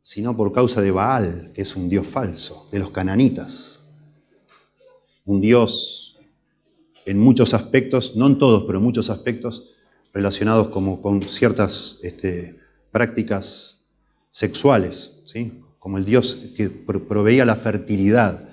[0.00, 3.82] sino por causa de Baal, que es un dios falso, de los cananitas.
[5.24, 6.09] Un dios
[7.10, 9.74] en muchos aspectos, no en todos, pero en muchos aspectos,
[10.12, 12.58] relacionados como con ciertas este,
[12.90, 13.90] prácticas
[14.30, 15.24] sexuales,
[15.78, 18.48] como el dios que proveía la fertilidad,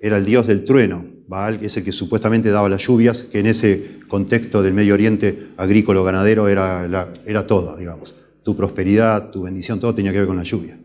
[0.00, 3.38] era el dios del trueno, Baal, que es el que supuestamente daba las lluvias, que
[3.38, 9.80] en ese contexto del Medio Oriente agrícola-ganadero era, era toda, digamos tu prosperidad, tu bendición,
[9.80, 10.78] todo tenía que ver con la lluvia.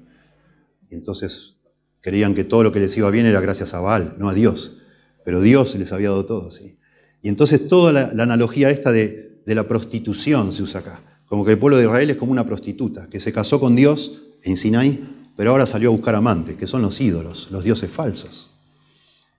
[0.90, 1.58] Y entonces
[2.02, 4.82] creían que todo lo que les iba bien era gracias a Baal, no a Dios.
[5.26, 6.79] Pero Dios les había dado todo, ¿sí?
[7.22, 11.02] Y entonces toda la, analogía esta de, la prostitución se usa acá.
[11.26, 14.24] Como que el pueblo de Israel es como una prostituta, que se casó con Dios
[14.44, 15.00] en Sinai,
[15.36, 18.50] pero ahora salió a buscar amantes, que son los ídolos, los dioses falsos.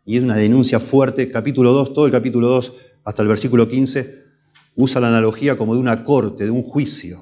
[0.05, 2.73] Y es una denuncia fuerte, capítulo 2, todo el capítulo 2
[3.05, 4.15] hasta el versículo 15,
[4.77, 7.21] usa la analogía como de una corte, de un juicio,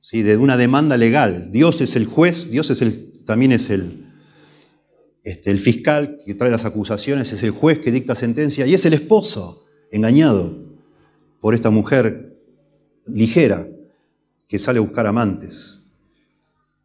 [0.00, 0.22] ¿sí?
[0.22, 1.50] de una demanda legal.
[1.52, 4.06] Dios es el juez, Dios es el, también es el,
[5.22, 8.84] este, el fiscal que trae las acusaciones, es el juez que dicta sentencia y es
[8.84, 10.56] el esposo engañado
[11.40, 12.38] por esta mujer
[13.06, 13.68] ligera
[14.48, 15.90] que sale a buscar amantes.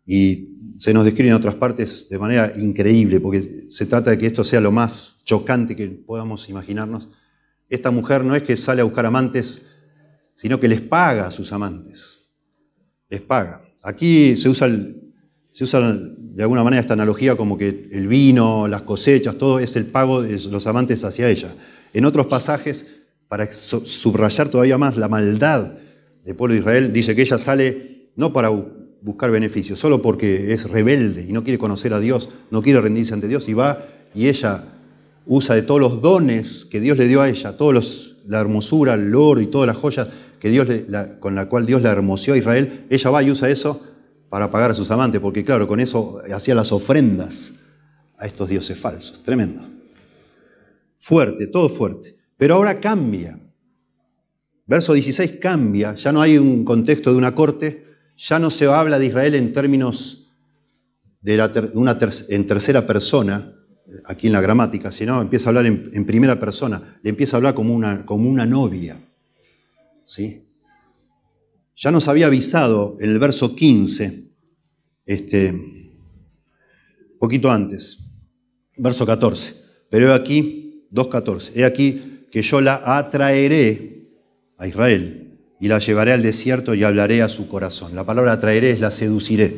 [0.05, 4.27] Y se nos describe en otras partes de manera increíble, porque se trata de que
[4.27, 7.09] esto sea lo más chocante que podamos imaginarnos.
[7.69, 9.67] Esta mujer no es que sale a buscar amantes,
[10.33, 12.33] sino que les paga a sus amantes.
[13.09, 13.61] Les paga.
[13.83, 14.69] Aquí se usa,
[15.51, 19.75] se usa de alguna manera esta analogía como que el vino, las cosechas, todo es
[19.75, 21.53] el pago de los amantes hacia ella.
[21.93, 22.85] En otros pasajes,
[23.27, 25.73] para subrayar todavía más la maldad
[26.25, 28.49] del pueblo de Israel, dice que ella sale no para
[29.01, 33.13] buscar beneficios, solo porque es rebelde y no quiere conocer a Dios, no quiere rendirse
[33.13, 34.65] ante Dios y va y ella
[35.25, 39.13] usa de todos los dones que Dios le dio a ella, todos la hermosura, el
[39.15, 40.07] oro y todas las joyas
[40.39, 40.67] que Dios
[41.19, 43.81] con la cual Dios la hermoseó a Israel, ella va y usa eso
[44.29, 47.53] para pagar a sus amantes, porque claro, con eso hacía las ofrendas
[48.17, 49.21] a estos dioses falsos.
[49.23, 49.70] Tremendo.
[51.01, 52.15] Fuerte, todo fuerte.
[52.37, 53.39] Pero ahora cambia.
[54.67, 57.83] Verso 16 cambia, ya no hay un contexto de una corte,
[58.15, 60.31] ya no se habla de Israel en términos
[61.23, 61.97] de una
[62.29, 63.51] en tercera persona,
[64.05, 67.55] aquí en la gramática, sino empieza a hablar en, primera persona, le empieza a hablar
[67.55, 69.03] como una, como una novia.
[70.03, 70.45] ¿sí?
[71.75, 74.31] Ya nos había avisado en el verso 15,
[75.07, 75.53] este,
[77.19, 78.05] poquito antes,
[78.77, 79.55] verso 14,
[79.89, 80.60] pero aquí,
[80.91, 84.07] 2.14, he aquí que yo la atraeré
[84.57, 87.95] a Israel y la llevaré al desierto y hablaré a su corazón.
[87.95, 89.57] La palabra atraeré es la seduciré.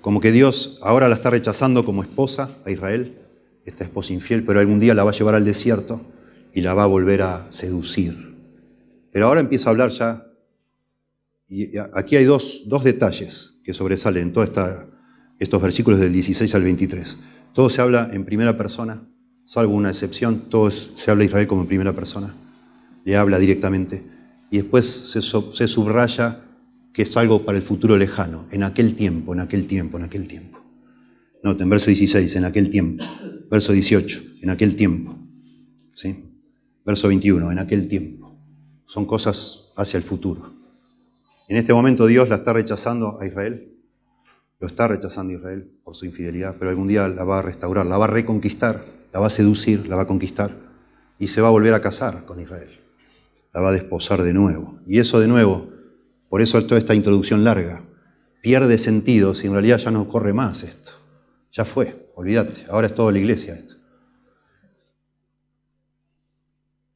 [0.00, 3.14] Como que Dios ahora la está rechazando como esposa a Israel,
[3.64, 6.00] esta esposa infiel, pero algún día la va a llevar al desierto
[6.52, 8.36] y la va a volver a seducir.
[9.10, 10.26] Pero ahora empieza a hablar ya,
[11.46, 14.50] y aquí hay dos, dos detalles que sobresalen en todos
[15.38, 17.16] estos versículos del 16 al 23.
[17.54, 19.02] Todo se habla en primera persona,
[19.48, 22.34] salvo una excepción, todo se habla de Israel como primera persona,
[23.06, 24.04] le habla directamente
[24.50, 26.44] y después se, subraya
[26.92, 30.28] que es algo para el futuro lejano, en aquel tiempo, en aquel tiempo, en aquel
[30.28, 30.62] tiempo.
[31.42, 33.02] Noten, verso 16, en aquel tiempo.
[33.50, 35.16] Verso 18, en aquel tiempo.
[35.92, 36.42] ¿Sí?
[36.84, 38.38] Verso 21, en aquel tiempo.
[38.84, 40.52] Son cosas hacia el futuro.
[41.48, 43.74] En este momento Dios la está rechazando a Israel.
[44.60, 47.86] Lo está rechazando a Israel por su infidelidad, pero algún día la va a restaurar,
[47.86, 50.50] la va a reconquistar, la va a seducir, la va a conquistar
[51.18, 52.78] y se va a volver a casar con Israel
[53.52, 54.78] la va a desposar de nuevo.
[54.86, 55.72] Y eso de nuevo,
[56.28, 57.84] por eso toda esta introducción larga,
[58.42, 60.92] pierde sentido si en realidad ya no corre más esto.
[61.52, 63.74] Ya fue, olvídate, ahora es toda la iglesia esto.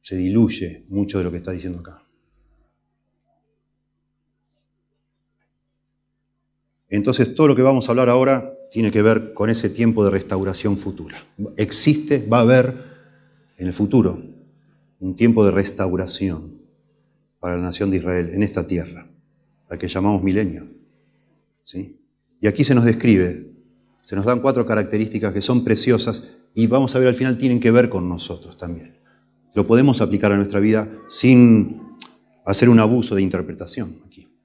[0.01, 2.01] Se diluye mucho de lo que está diciendo acá.
[6.89, 10.09] Entonces todo lo que vamos a hablar ahora tiene que ver con ese tiempo de
[10.09, 11.23] restauración futura.
[11.57, 12.73] Existe, va a haber
[13.55, 14.19] en el futuro
[14.99, 16.59] un tiempo de restauración
[17.39, 19.07] para la nación de Israel en esta tierra,
[19.69, 20.65] la que llamamos milenio.
[21.51, 22.01] ¿Sí?
[22.41, 23.53] Y aquí se nos describe,
[24.01, 26.23] se nos dan cuatro características que son preciosas
[26.55, 28.97] y vamos a ver al final tienen que ver con nosotros también.
[29.53, 31.79] Lo podemos aplicar a nuestra vida sin
[32.43, 34.35] hacer un abuso de interpretación aquí.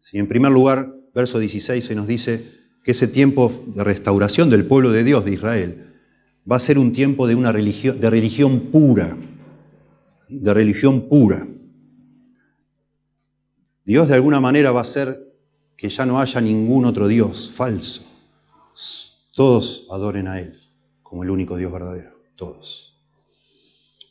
[0.00, 0.18] ¿Sí?
[0.18, 4.92] En primer lugar, verso 16 se nos dice que ese tiempo de restauración del pueblo
[4.92, 5.92] de Dios de Israel
[6.48, 9.16] va a ser un tiempo de una religión, de religión pura,
[10.28, 11.48] de religión pura.
[13.84, 15.36] Dios de alguna manera va a hacer
[15.76, 18.04] que ya no haya ningún otro Dios falso.
[19.34, 20.56] Todos adoren a Él
[21.02, 23.00] como el único Dios verdadero, todos.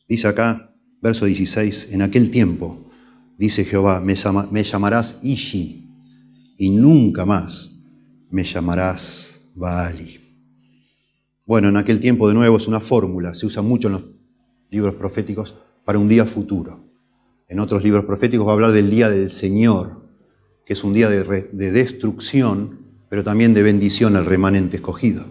[0.05, 2.91] Dice acá, verso 16, en aquel tiempo,
[3.37, 4.15] dice Jehová, me,
[4.51, 5.89] me llamarás Ishi
[6.57, 7.74] y nunca más
[8.35, 10.19] me llamarás Baali.
[11.45, 14.03] Bueno, en aquel tiempo de nuevo es una fórmula, se usa mucho en los
[14.69, 16.83] libros proféticos para un día futuro.
[17.47, 20.01] En otros libros proféticos va a hablar del día del Señor,
[20.65, 25.23] que es un día de, destrucción, pero también de bendición al remanente escogido.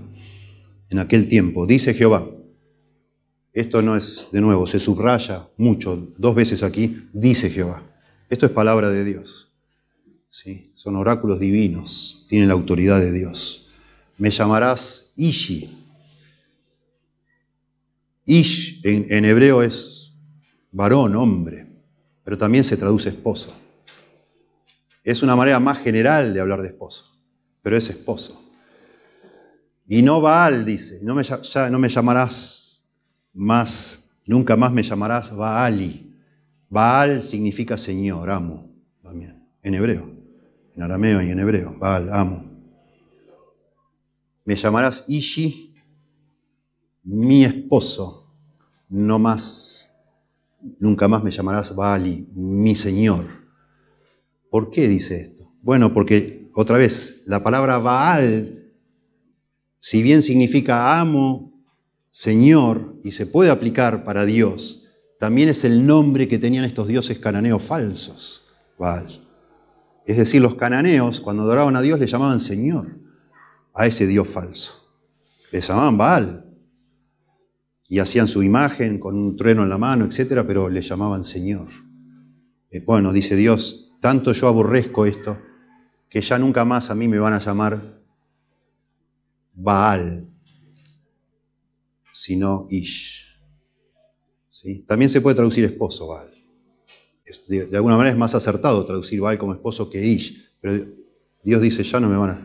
[0.89, 2.27] En aquel tiempo, dice Jehová,
[3.53, 7.83] esto no es, de nuevo, se subraya mucho, dos veces aquí, dice Jehová.
[8.31, 9.44] Esto es palabra de Dios.
[10.75, 13.69] Son oráculos divinos, tienen la autoridad de Dios.
[14.19, 15.85] Me llamarás Ishi,
[18.25, 20.13] Ish en, hebreo es
[20.73, 21.69] varón, hombre,
[22.25, 23.55] pero también se traduce esposo.
[25.05, 27.17] Es una manera más general de hablar de esposo,
[27.63, 28.43] pero es esposo.
[29.87, 32.89] Y no Baal dice, no me, ya no me llamarás
[33.35, 36.13] más, nunca más me llamarás Baali.
[36.71, 40.14] Baal significa Señor, amo, también, en hebreo,
[40.75, 42.45] en arameo y en hebreo, Baal, amo.
[44.45, 45.75] Me llamarás Ishi,
[47.05, 48.31] mi esposo,
[48.89, 50.03] no más,
[50.79, 53.25] nunca más me llamarás Baali, mi Señor.
[54.51, 55.51] ¿Por qué dice esto?
[55.63, 58.65] Bueno, porque otra vez, la palabra Baal
[59.87, 61.63] si bien significa amo,
[62.09, 67.19] Señor, y se puede aplicar para Dios, también es el nombre que tenían estos dioses
[67.19, 68.47] cananeos falsos,
[68.79, 69.24] Baal.
[70.07, 72.99] Es decir, los cananeos, cuando adoraban a Dios, le llamaban Señor
[73.73, 74.83] a ese Dios falso.
[75.51, 76.41] Le llamaban Baal.
[77.89, 81.69] Y hacían su imagen con un trueno en la mano, etc., pero le llamaban Señor.
[82.71, 85.39] Eh, bueno, dice Dios, tanto yo aborrezco esto,
[86.09, 87.81] que ya nunca más a mí me van a llamar
[89.53, 90.29] Baal,
[92.13, 93.39] sino Ish.
[94.49, 94.85] ¿Sí?
[94.85, 96.34] También se puede traducir esposo, Baal.
[97.49, 100.85] De, alguna manera es más acertado traducir Baal como esposo que Ish, pero
[101.43, 102.41] Dios dice, ya no me van a,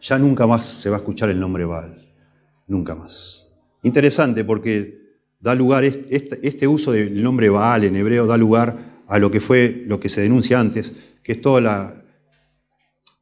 [0.00, 2.12] ya nunca más se va a escuchar el nombre Baal,
[2.66, 3.52] nunca más.
[3.82, 5.00] Interesante porque
[5.40, 9.40] da lugar, este, este uso del nombre Baal en hebreo da lugar a lo que
[9.40, 12.04] fue, lo que se denuncia antes, que es toda la,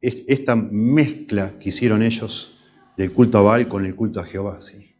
[0.01, 2.57] esta mezcla que hicieron ellos
[2.97, 4.61] del culto a Baal con el culto a Jehová.
[4.61, 4.95] ¿sí?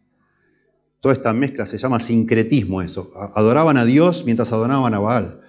[0.99, 3.11] Toda esta mezcla se llama sincretismo eso.
[3.35, 5.40] Adoraban a Dios mientras adoraban a Baal.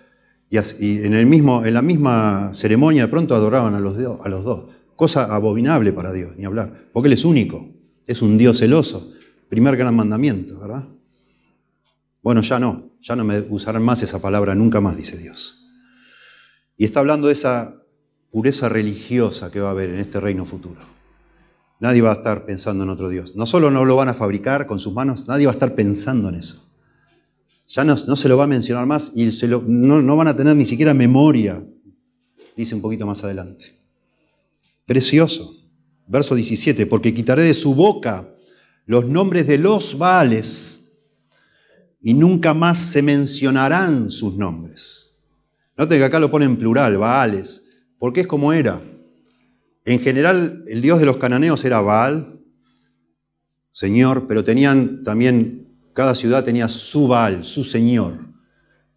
[0.53, 4.45] Y, en, el mismo, en la misma ceremonia de pronto adoraban a los, a los
[4.45, 4.65] dos.
[4.97, 6.91] Cosa abominable para Dios, ni hablar.
[6.93, 7.71] Porque Él es único.
[8.07, 9.13] Es un Dios celoso.
[9.49, 10.87] Primer gran mandamiento, ¿verdad?
[12.23, 12.91] Bueno, ya no.
[13.01, 15.71] Ya no me usarán más esa palabra nunca más, dice Dios.
[16.77, 17.75] Y está hablando de esa
[18.31, 20.83] pureza religiosa que va a haber en este reino futuro.
[21.81, 23.35] Nadie va a estar pensando en otro Dios.
[23.37, 26.29] No solo no lo van a fabricar con sus manos, nadie va a estar pensando
[26.29, 26.72] en eso.
[27.73, 29.31] Ya no, se lo va a mencionar más y
[29.67, 31.67] no, van a tener ni siquiera memoria,
[32.55, 33.75] dice un poquito más adelante.
[34.85, 35.57] Precioso.
[36.07, 38.29] Verso 17, porque quitaré de su boca
[38.85, 40.99] los nombres de los Baales
[42.03, 45.17] y nunca más se mencionarán sus nombres.
[45.79, 48.83] Note que acá lo pone en plural, Baales, porque es como era.
[49.87, 52.39] En general, el dios de los cananeos era Baal,
[53.71, 55.62] señor, pero tenían también,
[55.93, 58.27] cada ciudad tenía su Baal, su señor.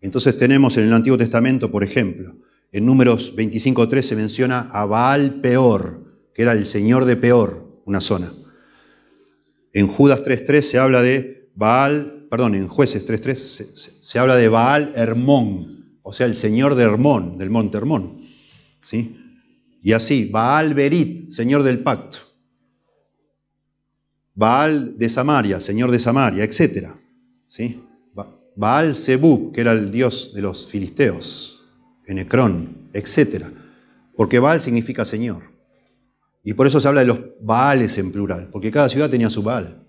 [0.02, 2.36] Entonces tenemos en el Antiguo Testamento, por ejemplo,
[2.72, 8.02] en Números 25.3 se menciona a Baal Peor, que era el señor de Peor, una
[8.02, 8.34] zona.
[9.72, 14.92] En Judas 3.3 se habla de Baal, perdón, en Jueces 3.3 se, habla de Baal
[14.94, 18.26] Hermón, o sea, el señor de Hermón, del monte Hermón.
[18.82, 19.18] ¿sí?
[19.82, 22.25] Y así, Baal Berit, señor del pacto.
[24.36, 26.90] Baal de Samaria, señor de Samaria, etc.
[27.48, 27.82] ¿Sí?
[28.56, 31.66] Baal Zebub, que era el dios de los filisteos,
[32.06, 33.46] Enecrón, etc.
[34.16, 35.44] Porque Baal significa señor.
[36.44, 39.44] Y por eso se habla de los Baales en plural, porque cada ciudad tenía su
[39.44, 39.82] Baal.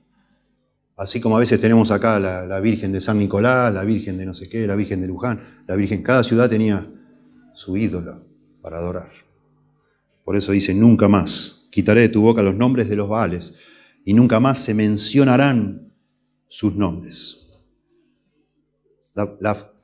[0.97, 4.25] Así como a veces tenemos acá la, la, Virgen de San Nicolás, la Virgen de
[4.25, 6.91] no sé qué, la Virgen de Luján, la Virgen, cada ciudad tenía
[7.55, 8.27] su ídolo
[8.63, 9.11] para adorar.
[10.25, 13.55] Por eso dice, nunca más quitaré de tu boca los nombres de los Baales
[14.07, 15.93] y nunca más se mencionarán
[16.47, 17.49] sus nombres.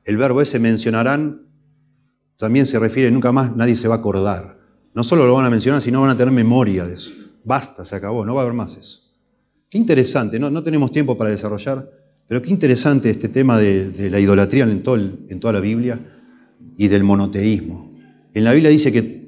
[0.05, 1.45] el verbo ese mencionarán
[2.37, 4.57] también se refiere, nunca más nadie se va a acordar.
[4.95, 7.11] No solo lo van a mencionar, sino van a tener memoria de eso.
[7.43, 9.11] Basta, se acabó, no va a haber más eso.
[9.69, 11.91] Qué interesante, no, tenemos tiempo para desarrollar,
[12.25, 15.99] pero qué interesante este tema de, la idolatría en, en toda la Biblia
[16.77, 17.93] y del monoteísmo.
[18.33, 19.21] En la Biblia dice que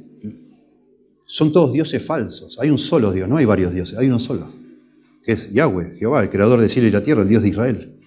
[1.25, 2.57] son todos dioses falsos.
[2.61, 4.64] Hay un solo Dios, no hay varios dioses, hay uno solo,
[5.25, 7.99] que es Yahweh, Jehová, el creador del cielo y la tierra, el Dios de Israel,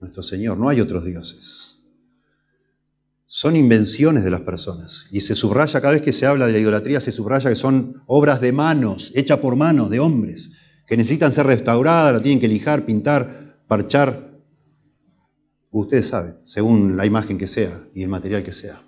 [0.00, 0.58] nuestro Señor.
[0.58, 1.78] No hay otros dioses.
[3.26, 5.06] Son invenciones de las personas.
[5.10, 8.02] Y se subraya, cada vez que se habla de la idolatría, se subraya que son
[8.06, 10.52] obras de manos, hechas por manos de hombres,
[10.86, 14.38] que necesitan ser restauradas, la tienen que lijar, pintar, parchar.
[15.70, 18.82] Ustedes saben, según la imagen que sea y el material que sea.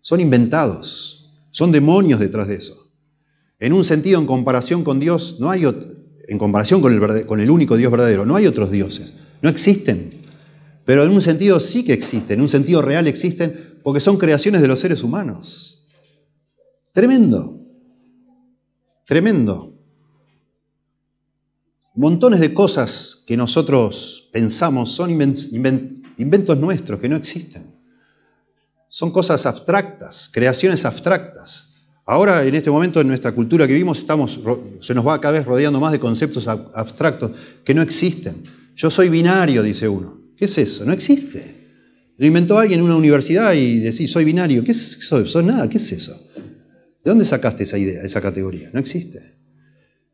[0.00, 2.74] Son inventados, son demonios detrás de eso.
[3.58, 5.66] En un sentido, en comparación con Dios, no hay
[6.28, 9.12] en comparación con el, con el único Dios verdadero, no hay otros dioses,
[9.42, 10.22] no existen.
[10.84, 14.62] Pero en un sentido sí que existen, en un sentido real existen, porque son creaciones
[14.62, 15.88] de los seres humanos.
[16.92, 17.60] Tremendo,
[19.04, 19.72] tremendo.
[21.94, 27.74] montones de cosas que nosotros pensamos son inventos nuestros, que no existen.
[28.88, 31.65] Son cosas abstractas, creaciones abstractas.
[32.08, 34.38] Ahora, en este momento, en nuestra cultura que vivimos, estamos,
[34.80, 37.32] se nos va cada vez rodeando más de conceptos abstractos
[37.64, 38.44] que no existen.
[38.76, 40.20] Yo soy binario, dice uno.
[40.36, 40.84] ¿Qué es eso?
[40.84, 41.56] No existe.
[42.16, 44.62] Lo inventó alguien en una universidad y decís, soy binario.
[44.62, 45.26] ¿Qué es eso?
[45.26, 45.68] Soy nada.
[45.68, 46.16] ¿Qué es eso?
[46.36, 48.70] ¿De dónde sacaste esa idea, esa categoría?
[48.72, 49.34] No existe.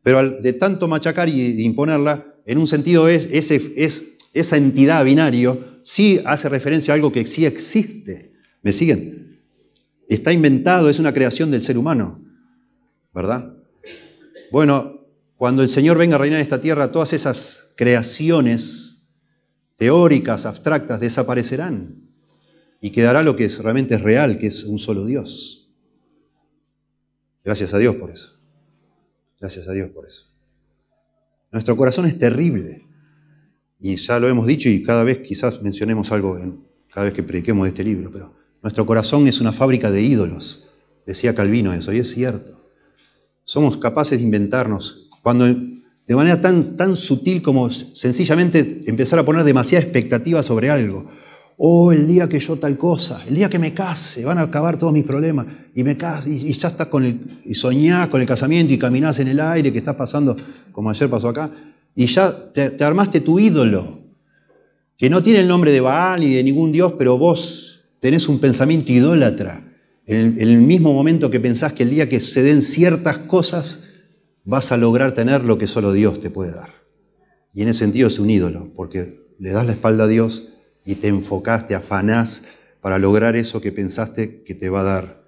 [0.01, 6.19] Pero de tanto machacar y imponerla, en un sentido es, es, esa entidad binario sí
[6.25, 8.33] hace referencia a algo que sí existe.
[8.63, 9.22] ¿Me siguen?
[10.09, 12.23] Está inventado, es una creación del ser humano,
[13.13, 13.53] ¿verdad?
[14.51, 19.09] Bueno, cuando el Señor venga a reinar esta tierra, todas esas creaciones
[19.75, 22.09] teóricas, abstractas, desaparecerán
[22.79, 25.71] y quedará lo que realmente es real, que es un solo Dios.
[27.43, 28.39] Gracias a Dios por eso.
[29.39, 30.31] Gracias a Dios por eso.
[31.51, 32.87] Nuestro corazón es terrible.
[33.79, 37.23] Y ya lo hemos dicho y cada vez quizás mencionemos algo en, cada vez que
[37.23, 38.33] prediquemos de este libro, pero
[38.63, 40.69] nuestro corazón es una fábrica de ídolos.
[41.05, 42.71] Decía Calvino eso, y es cierto.
[43.43, 49.43] Somos capaces de inventarnos cuando de manera tan, tan sutil como sencillamente empezar a poner
[49.43, 51.07] demasiada expectativa sobre algo
[51.57, 54.77] oh, el día que yo tal cosa, el día que me case, van a acabar
[54.77, 58.27] todos mis problemas, y me caso, y, ya estás con el, y soñás con el
[58.27, 60.35] casamiento y caminás en el aire que estás pasando,
[60.71, 61.51] como ayer pasó acá,
[61.95, 64.01] y ya te, armaste tu ídolo,
[64.97, 67.72] que no tiene el nombre de Baal ni de ningún dios, pero vos
[68.03, 69.63] tenés un pensamiento idólatra.
[70.05, 73.85] En el, mismo momento que pensás que el día que se den ciertas cosas,
[74.43, 76.73] vas a lograr tener lo que solo Dios te puede dar.
[77.53, 80.49] Y en ese sentido es un ídolo, porque le das la espalda a Dios
[80.85, 82.43] y te enfocaste, te afanás
[82.81, 85.23] para lograr eso que pensaste que te va a dar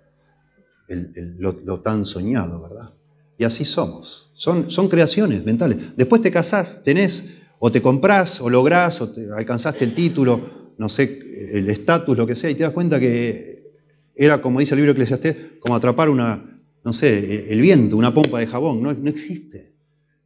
[1.38, 2.94] lo, tan soñado, ¿verdad?
[3.38, 4.34] Y así somos.
[4.36, 5.78] Son, son creaciones mentales.
[5.96, 10.90] Después te casás, tenés, o te comprás, o lográs, o te alcanzaste el título, no
[10.90, 11.20] sé,
[11.54, 13.72] el estatus, lo que sea, y te das cuenta que
[14.16, 18.40] era, como dice el libro Eclesiastés, como atrapar una, no sé, el viento, una pompa
[18.40, 18.82] de jabón.
[18.82, 19.74] No, no existe.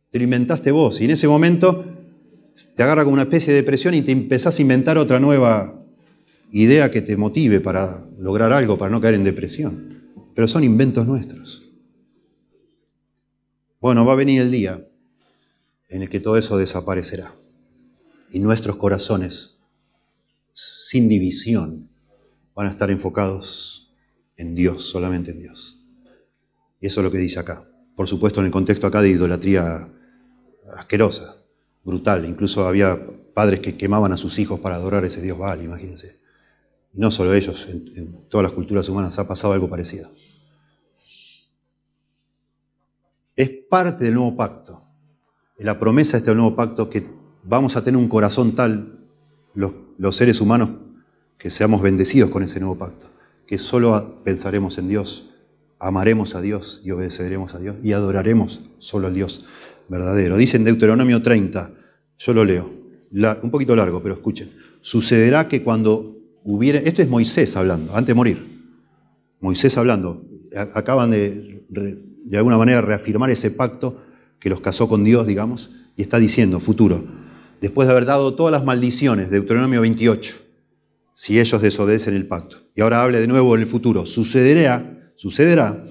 [0.10, 1.00] Te lo inventaste vos.
[1.02, 1.86] Y en ese momento
[2.76, 5.86] te agarra como una especie de depresión y te empezás a inventar otra nueva
[6.52, 10.02] idea que te motive para lograr algo, para no caer en depresión.
[10.36, 11.64] Pero son inventos nuestros.
[13.80, 14.86] Bueno, va a venir el día
[15.88, 17.34] en el que todo eso desaparecerá
[18.32, 19.59] y nuestros corazones,
[20.60, 21.90] sin división,
[22.54, 23.94] van a estar enfocados
[24.36, 25.80] en Dios, solamente en Dios.
[26.82, 27.70] Y eso es lo que dice acá.
[27.96, 29.90] Por supuesto, en el contexto acá de idolatría
[30.74, 31.38] asquerosa,
[31.84, 32.26] brutal.
[32.26, 33.00] Incluso había
[33.34, 36.20] padres que quemaban a sus hijos para adorar a ese Dios Baal, imagínense.
[36.94, 40.12] Y no solo ellos, en, todas las culturas humanas ha pasado algo parecido.
[43.36, 44.84] Es parte del nuevo pacto.
[45.58, 47.06] La promesa de este nuevo pacto que
[47.44, 49.08] vamos a tener un corazón tal,
[49.54, 50.70] los, los seres humanos,
[51.38, 53.06] que seamos bendecidos con ese nuevo pacto,
[53.46, 55.32] que solo pensaremos en Dios,
[55.78, 59.46] amaremos a Dios y obedeceremos a Dios y adoraremos solo al Dios
[59.90, 60.38] verdadero.
[60.38, 61.72] Dice en Deuteronomio 30,
[62.18, 62.72] yo lo leo,
[63.44, 64.52] un poquito largo, pero escuchen.
[64.82, 68.60] Sucederá que cuando hubiera, esto es Moisés hablando, antes de morir.
[69.42, 70.26] Moisés hablando,
[70.74, 74.02] acaban de, de alguna manera, reafirmar ese pacto
[74.40, 77.04] que los casó con Dios, digamos, y está diciendo, futuro,
[77.62, 80.36] después de haber dado todas las maldiciones, Deuteronomio 28,
[81.14, 82.58] si ellos desobedecen el pacto.
[82.76, 85.86] Y ahora hable de nuevo en el futuro, sucederá, sucederá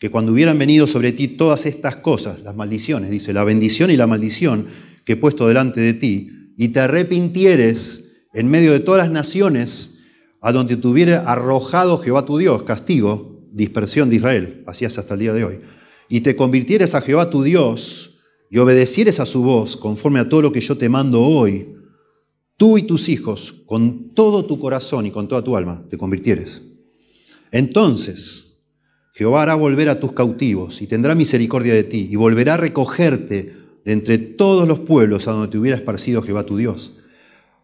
[0.00, 3.96] que cuando hubieran venido sobre ti todas estas cosas, las maldiciones, dice, la bendición y
[3.96, 4.66] la maldición
[5.04, 10.00] que he puesto delante de ti, y te arrepintieres en medio de todas las naciones
[10.40, 15.20] a donde te arrojado Jehová tu Dios, castigo, dispersión de Israel, así es hasta el
[15.20, 15.60] día de hoy,
[16.08, 18.11] y te convirtieres a Jehová tu Dios
[18.52, 21.74] y obedecieres a su voz conforme a todo lo que yo te mando hoy,
[22.58, 26.60] tú y tus hijos, con todo tu corazón y con toda tu alma, te convirtieres.
[27.50, 28.60] Entonces,
[29.14, 33.54] Jehová hará volver a tus cautivos y tendrá misericordia de ti y volverá a recogerte
[33.86, 36.92] de entre todos los pueblos a donde te hubiera esparcido Jehová tu Dios,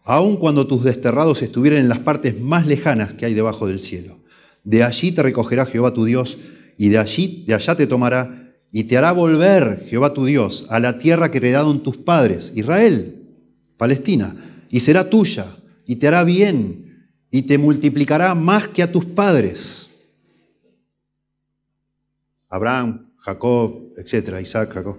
[0.05, 4.17] aun cuando tus desterrados estuvieran en las partes más lejanas que hay debajo del cielo.
[4.63, 6.39] De allí te recogerá Jehová tu Dios
[6.79, 8.38] y de allí, de allá te tomará
[8.71, 13.27] y te hará volver Jehová tu Dios a la tierra que heredaron tus padres, Israel,
[13.77, 14.35] Palestina,
[14.69, 15.45] y será tuya
[15.85, 19.89] y te hará bien y te multiplicará más que a tus padres
[22.49, 24.97] Abraham, Jacob, etcétera, Isaac, Jacob.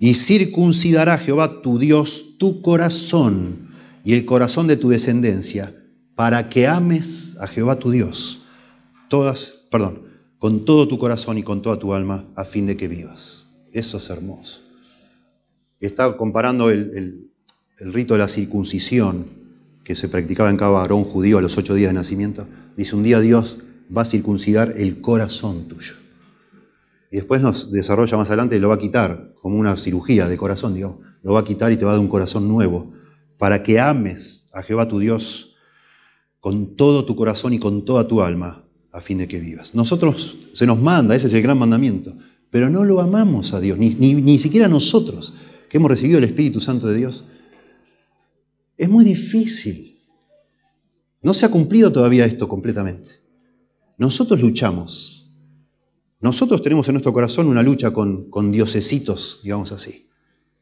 [0.00, 3.68] Y circuncidará Jehová tu Dios tu corazón
[4.04, 5.74] y el corazón de tu descendencia
[6.14, 8.40] para que ames a Jehová tu Dios.
[9.08, 10.07] Todas, perdón,
[10.38, 13.46] con todo tu corazón y con toda tu alma a fin de que vivas.
[13.72, 14.60] Eso es hermoso.
[15.80, 17.30] está comparando el,
[17.80, 19.26] rito de la circuncisión
[19.84, 22.46] que se practicaba en cada varón judío a los ocho días de nacimiento.
[22.76, 23.58] Dice, un día Dios
[23.96, 25.94] va a circuncidar el corazón tuyo.
[27.10, 30.36] Y después nos desarrolla más adelante y lo va a quitar, como una cirugía de
[30.36, 30.98] corazón, digamos.
[31.22, 32.92] Lo va a quitar y te va a dar un corazón nuevo,
[33.38, 35.56] para que ames a Jehová tu Dios
[36.40, 39.74] con todo tu corazón y con toda tu alma, a fin de que vivas.
[39.74, 42.14] Nosotros se nos manda, ese es el gran mandamiento,
[42.50, 45.34] pero no lo amamos a Dios, ni, ni, ni siquiera nosotros,
[45.68, 47.24] que hemos recibido el Espíritu Santo de Dios.
[48.76, 50.00] Es muy difícil.
[51.20, 53.10] No se ha cumplido todavía esto completamente.
[53.98, 55.30] Nosotros luchamos.
[56.20, 60.08] Nosotros tenemos en nuestro corazón una lucha con, con diosesitos, digamos así,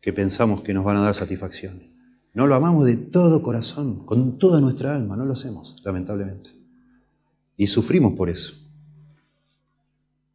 [0.01, 1.95] que pensamos que nos van a dar satisfacción.
[2.35, 6.51] No lo amamos de todo corazón, con toda nuestra alma, no lo hacemos, lamentablemente.
[7.57, 8.54] Y sufrimos por eso.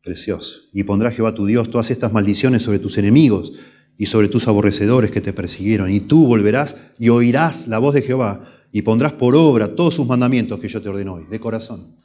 [0.04, 0.62] Precioso.
[0.74, 3.54] Y pondrá Jehová tu Dios todas estas maldiciones sobre tus enemigos
[3.98, 5.90] y sobre tus aborrecedores que te persiguieron.
[5.92, 10.08] Y tú volverás y oirás la voz de Jehová y pondrás por obra todos sus
[10.08, 11.98] mandamientos que yo te ordeno hoy, de corazón.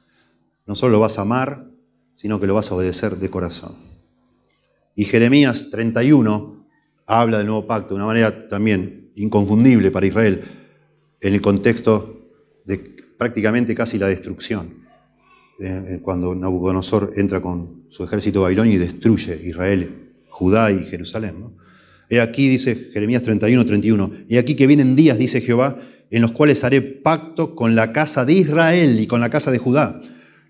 [0.67, 1.71] No solo lo vas a amar,
[2.13, 3.75] sino que lo vas a obedecer de corazón.
[4.95, 6.67] Y Jeremías 31
[7.07, 10.43] habla del nuevo pacto de una manera también inconfundible para Israel
[11.21, 12.29] en el contexto
[12.65, 12.79] de
[13.17, 14.86] prácticamente casi la destrucción.
[15.59, 21.41] Eh, cuando Nabucodonosor entra con su ejército babilonio y destruye Israel, Judá y Jerusalén.
[21.41, 21.57] ¿no?
[22.11, 25.79] He aquí, dice Jeremías 31, 31, he aquí que vienen días, dice Jehová,
[26.11, 29.59] en los cuales haré pacto con la casa de Israel y con la casa de
[29.59, 30.01] Judá.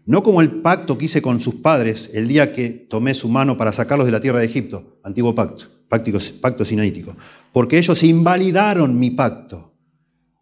[0.04, 3.56] No como el pacto que hice con sus padres el día que tomé su mano
[3.56, 7.16] para sacarlos de la tierra de Egipto, antiguo pacto, pacto, pacto sinaítico,
[7.52, 9.74] porque ellos invalidaron mi pacto,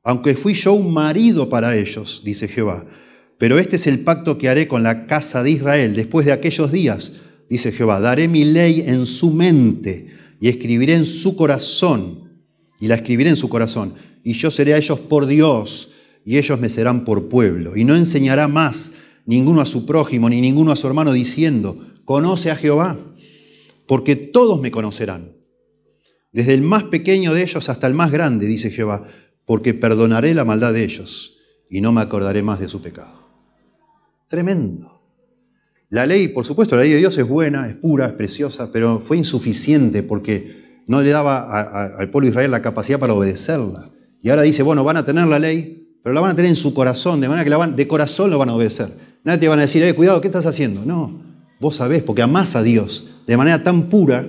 [0.03, 2.85] aunque fui yo un marido para ellos, dice Jehová.
[3.45, 6.73] Pero este es el pacto que haré con la casa de Israel después de aquellos
[6.73, 7.13] días,
[7.51, 8.01] dice Jehová.
[8.01, 10.07] Daré mi ley en su mente
[10.41, 12.41] y escribiré en su corazón,
[12.81, 13.93] y la escribiré en su corazón,
[14.23, 15.91] y yo seré a ellos por Dios,
[16.25, 17.77] y ellos me serán por pueblo.
[17.77, 18.93] Y no enseñará más
[19.27, 21.77] ninguno a su prójimo, ni ninguno a su hermano, diciendo,
[22.07, 22.97] conoce a Jehová,
[23.87, 25.37] porque todos me conocerán,
[26.33, 29.07] desde el más pequeño de ellos hasta el más grande, dice Jehová,
[29.45, 33.24] porque perdonaré la maldad de ellos, y no me acordaré más de su pecado.
[34.35, 35.01] Tremendo.
[35.91, 38.99] La ley, por supuesto, la ley de Dios es buena, es pura, es preciosa, pero
[38.99, 43.93] fue insuficiente porque no le daba al pueblo de Israel la capacidad para obedecerla.
[44.21, 46.57] Y ahora dice, bueno, van a tener la ley, pero la van a tener en
[46.57, 48.89] su corazón, de manera que la van, de corazón lo van a obedecer.
[49.23, 50.85] Nadie te van a decir, eh, cuidado, ¿qué estás haciendo?
[50.85, 51.23] No,
[51.61, 54.29] vos sabés, porque amás a Dios de manera tan pura,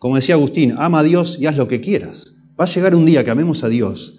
[0.00, 2.34] como decía Agustín, ama a Dios y haz lo que quieras.
[2.60, 4.18] Va a llegar un día que amemos a Dios,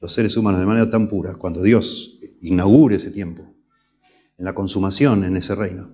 [0.00, 3.53] los seres humanos, de manera tan pura, cuando Dios inaugure ese tiempo
[4.38, 5.90] en la consumación en ese reino.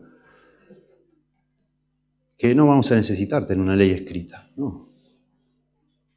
[2.39, 4.89] Que no vamos a necesitar tener una ley escrita, no.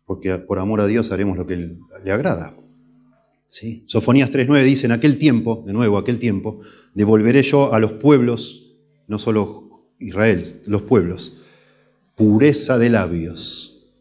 [0.05, 2.53] Porque por amor a Dios haremos lo que le agrada.
[3.47, 3.83] ¿Sí?
[3.87, 6.61] Sofonías 3.9 dice, en aquel tiempo, de nuevo, aquel tiempo,
[6.93, 8.73] devolveré yo a los pueblos,
[9.07, 11.43] no solo Israel, los pueblos,
[12.15, 13.91] pureza de labios,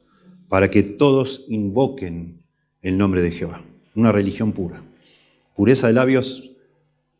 [0.48, 2.42] para que todos invoquen
[2.82, 3.62] el nombre de Jehová.
[3.94, 4.82] Una religión pura.
[5.54, 6.52] Pureza de labios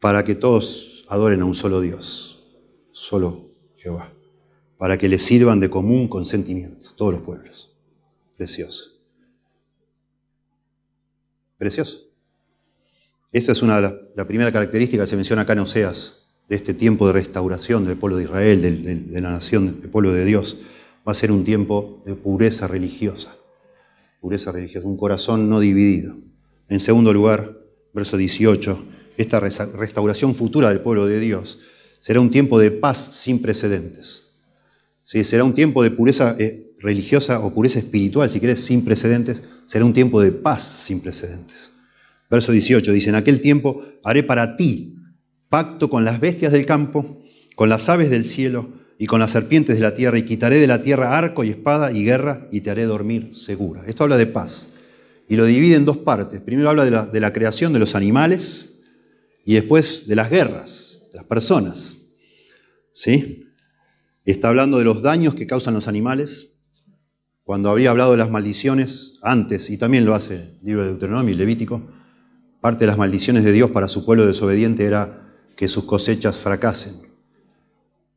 [0.01, 2.43] para que todos adoren a un solo Dios,
[2.91, 4.11] solo Jehová,
[4.79, 7.77] para que le sirvan de común consentimiento, todos los pueblos.
[8.39, 8.99] Precioso.
[11.59, 12.01] Precioso.
[13.31, 16.57] Esa es una de las la primera característica que se menciona acá en Oseas, de
[16.57, 20.57] este tiempo de restauración del pueblo de Israel, de, la nación, del pueblo de Dios.
[21.07, 23.37] Va a ser un tiempo de pureza religiosa.
[24.23, 26.17] Pureza religiosa, un corazón no dividido.
[26.69, 27.59] En segundo lugar,
[27.93, 28.83] verso 18,
[29.17, 31.59] esta restauración futura del pueblo de Dios,
[32.01, 34.33] será un tiempo de paz sin precedentes.
[35.03, 39.43] Será un tiempo de pureza eh, religiosa o pureza espiritual, si querés, sin precedentes.
[39.67, 41.71] Será un tiempo de paz sin precedentes.
[42.31, 44.97] Verso 18 dice, en aquel tiempo haré para ti
[45.49, 47.21] pacto con las bestias del campo,
[47.57, 50.67] con las aves del cielo y con las serpientes de la tierra, y quitaré de
[50.67, 53.83] la tierra arco y espada y guerra, y te haré dormir segura.
[53.87, 54.71] Esto habla de paz.
[55.29, 56.41] Y lo divide en dos partes.
[56.41, 58.72] Primero habla de la, de la creación de los animales,
[59.45, 61.97] y después de las guerras, de las personas.
[62.93, 63.49] ¿Sí?
[64.25, 66.53] Está hablando de los daños que causan los animales.
[67.45, 71.35] Cuando había hablado de las maldiciones antes, y también lo hace el libro de Deuteronomio
[71.35, 71.83] y Levítico,
[72.61, 76.95] parte de las maldiciones de Dios para su pueblo desobediente era que sus cosechas fracasen.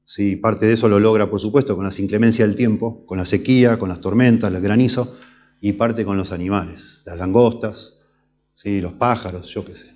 [0.04, 3.26] Sí, parte de eso lo logra, por supuesto, con las inclemencias del tiempo, con la
[3.26, 5.18] sequía, con las tormentas, el granizo,
[5.60, 8.02] y parte con los animales, las langostas,
[8.54, 8.82] ¿sí?
[8.82, 9.95] los pájaros, yo qué sé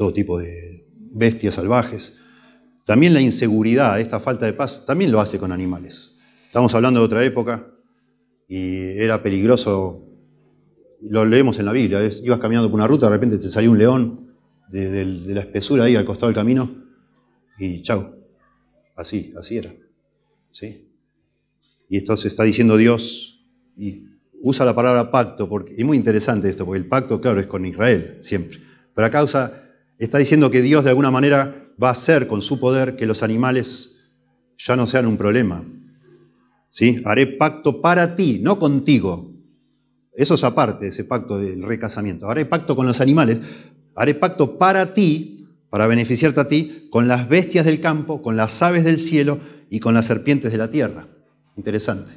[0.00, 2.16] todo tipo de bestias salvajes.
[2.86, 6.18] También la inseguridad, esta falta de paz, también lo hace con animales.
[6.46, 7.70] Estamos hablando de otra época
[8.48, 10.08] y era peligroso.
[11.02, 12.00] Lo leemos en la Biblia.
[12.24, 14.32] ibas caminando por una ruta, de repente te salió un león
[14.70, 16.82] de, la espesura ahí al costado del camino
[17.58, 18.24] y chau.
[18.96, 19.74] Así, así era.
[20.50, 20.94] ¿Sí?
[21.90, 23.44] Y entonces está diciendo Dios,
[23.76, 24.06] y
[24.40, 27.66] usa la palabra pacto, porque es muy interesante esto, porque el pacto, claro, es con
[27.66, 28.60] Israel, siempre.
[28.94, 29.20] Pero acá
[30.04, 33.22] está diciendo que Dios de alguna manera va a hacer con su poder que los
[33.22, 34.00] animales
[34.58, 35.64] ya no sean un problema.
[36.70, 37.02] ¿Sí?
[37.04, 39.32] Haré pacto para ti, no contigo.
[40.14, 42.28] Eso es aparte, ese pacto del recasamiento.
[42.28, 43.40] Haré pacto con los animales,
[43.94, 48.62] haré pacto para ti, para beneficiarte a ti, con las bestias del campo, con las
[48.62, 49.38] aves del cielo
[49.70, 51.08] y con las serpientes de la tierra.
[51.56, 52.10] Interesante.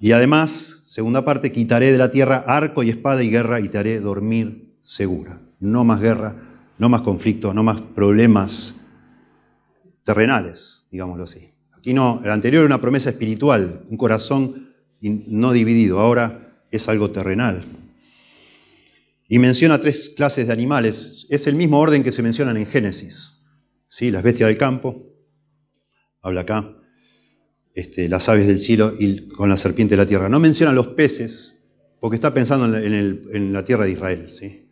[0.00, 3.78] Y además, segunda parte, quitaré de la tierra arco y espada y guerra y te
[3.78, 5.40] haré dormir segura.
[5.60, 6.36] No más guerra,
[6.78, 8.76] no más conflicto, no más problemas
[10.04, 11.52] terrenales, digámoslo así.
[11.72, 14.70] Aquí no, el anterior era una promesa espiritual, un corazón
[15.00, 17.64] no dividido, ahora es algo terrenal.
[19.28, 23.42] Y menciona tres clases de animales, es el mismo orden que se mencionan en Génesis.
[23.88, 24.10] ¿Sí?
[24.10, 25.14] Las bestias del campo,
[26.20, 26.74] habla acá,
[27.74, 30.28] este, las aves del cielo y con la serpiente de la tierra.
[30.28, 31.66] No menciona los peces,
[32.00, 34.30] porque está pensando en, la tierra de Israel.
[34.30, 34.68] ¿sí?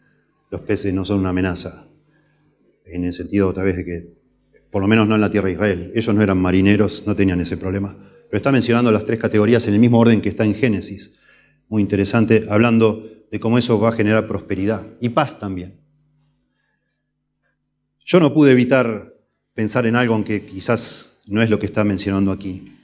[0.51, 1.87] Los peces no son una amenaza,
[2.85, 4.15] en el sentido otra vez de que,
[4.71, 7.41] por lo menos no en la tierra de Israel, ellos no eran marineros, no tenían
[7.41, 7.97] ese problema.
[8.29, 11.19] Pero está mencionando las tres categorías en el mismo orden que está en Génesis.
[11.69, 15.81] Muy interesante, hablando de cómo eso va a generar prosperidad y paz también.
[18.05, 19.15] Yo no pude evitar
[19.55, 22.75] pensar en algo, aunque quizás no es lo que está mencionando aquí.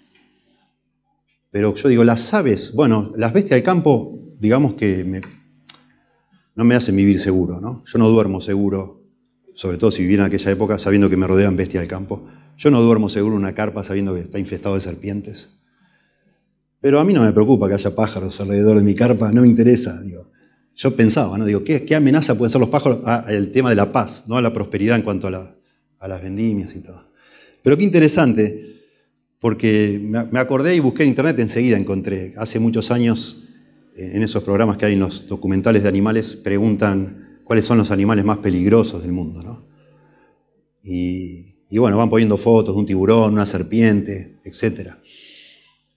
[1.51, 5.22] Pero yo digo, las aves, bueno, las bestias del campo, digamos que
[6.55, 7.82] no me hacen vivir seguro, ¿no?
[7.86, 8.97] Yo no duermo seguro,
[9.59, 12.24] sobre todo si viviera en aquella época sabiendo que me rodean bestias del campo.
[12.56, 15.48] Yo no duermo seguro en una carpa sabiendo que está infestado de serpientes.
[16.80, 19.48] Pero a mí no me preocupa que haya pájaros alrededor de mi carpa, no me
[19.48, 20.00] interesa.
[20.00, 20.30] Digo.
[20.76, 21.44] Yo pensaba, ¿no?
[21.44, 23.00] Digo, ¿qué, ¿qué, amenaza pueden ser los pájaros?
[23.04, 24.36] Ah, el tema de la paz, ¿no?
[24.36, 25.56] A la prosperidad en cuanto a,
[25.98, 27.11] a las vendimias y todo.
[27.61, 28.84] Pero qué interesante
[29.40, 33.48] porque me acordé y busqué en internet, enseguida encontré, hace muchos años,
[33.96, 38.24] en esos programas que hay en los documentales de animales, preguntan cuáles son los animales
[38.24, 39.42] más peligrosos del mundo.
[39.42, 39.66] ¿no?
[40.84, 44.92] Y, bueno, van poniendo fotos de un tiburón, una serpiente, etc.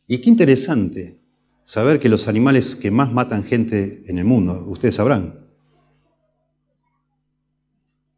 [0.08, 1.20] Y qué interesante
[1.64, 5.45] saber que los animales que más matan gente en el mundo, ustedes sabrán,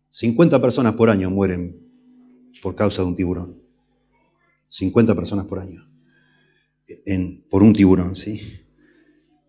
[0.10, 1.82] 50 personas por año mueren
[2.62, 3.62] por causa de un tiburón.
[4.70, 5.94] 50 personas por año
[7.50, 8.42] por un tiburón, ¿sí?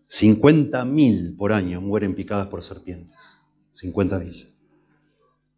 [0.08, 3.16] 50.000 por año mueren picadas por serpientes.
[3.74, 4.52] 50.000.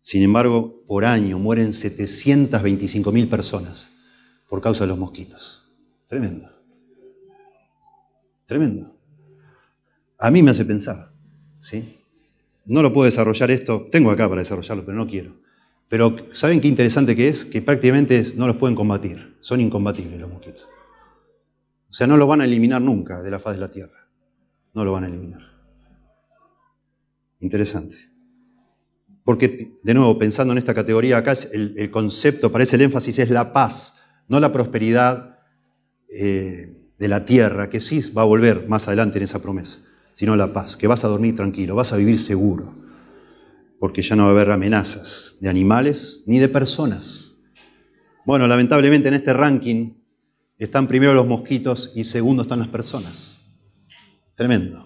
[0.00, 3.90] Sin embargo, por año mueren 725.000 personas
[4.48, 5.64] por causa de los mosquitos.
[6.08, 6.50] Tremendo.
[8.46, 8.96] Tremendo.
[10.18, 11.12] A mí me hace pensar,
[11.60, 11.98] ¿sí?
[12.64, 15.36] No lo puedo desarrollar esto, tengo acá para desarrollarlo, pero no quiero.
[15.88, 17.44] Pero ¿saben qué interesante que es?
[17.44, 19.36] Que prácticamente no los pueden combatir.
[19.40, 20.66] Son incombatibles los mosquitos.
[21.88, 24.08] O sea, no los van a eliminar nunca de la faz de la Tierra.
[24.74, 25.55] No lo van a eliminar.
[27.46, 27.96] Interesante.
[29.24, 33.30] Porque, de nuevo, pensando en esta categoría, acá el, el concepto, parece el énfasis, es
[33.30, 35.38] la paz, no la prosperidad
[36.08, 39.78] eh, de la tierra, que sí va a volver más adelante en esa promesa,
[40.12, 42.86] sino la paz, que vas a dormir tranquilo, vas a vivir seguro
[43.78, 47.36] porque ya no va a haber amenazas de animales ni de personas.
[48.24, 49.94] Bueno, lamentablemente en este ranking
[50.58, 53.40] están primero los mosquitos y segundo están las personas.
[54.34, 54.85] Tremendo.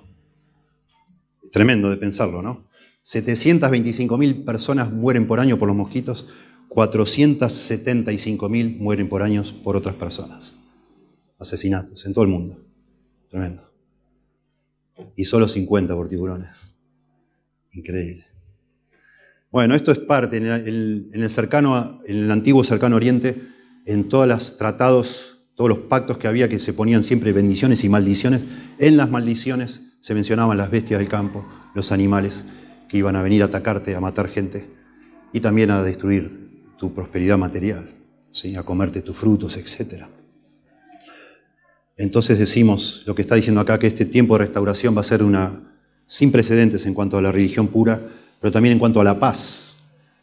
[1.51, 2.68] Tremendo de pensarlo, ¿no?
[3.05, 6.26] 725.000 personas mueren por año por los mosquitos,
[6.68, 10.55] 475.000 mueren por año por otras personas.
[11.38, 12.62] Asesinatos en todo el mundo.
[13.28, 13.72] Tremendo.
[15.16, 16.74] Y solo 50 por tiburones.
[17.72, 18.26] Increíble.
[19.51, 23.34] Bueno, esto es parte, en el, cercano, en el antiguo cercano oriente,
[23.84, 27.88] en todos los tratados, todos los pactos que había que se ponían siempre bendiciones y
[27.88, 28.44] maldiciones,
[28.78, 32.44] en las maldiciones se mencionaban las bestias del campo, los animales
[32.88, 34.66] que iban a venir a atacarte, a matar gente
[35.32, 37.90] y también a destruir tu prosperidad material,
[38.30, 38.57] ¿sí?
[38.57, 40.05] a comerte tus frutos, etc.
[41.96, 45.22] Entonces decimos, lo que está diciendo acá, que este tiempo de restauración va a ser
[45.22, 45.70] una
[46.07, 48.01] sin precedentes en cuanto a la religión pura,
[48.40, 49.74] pero también en cuanto a la paz.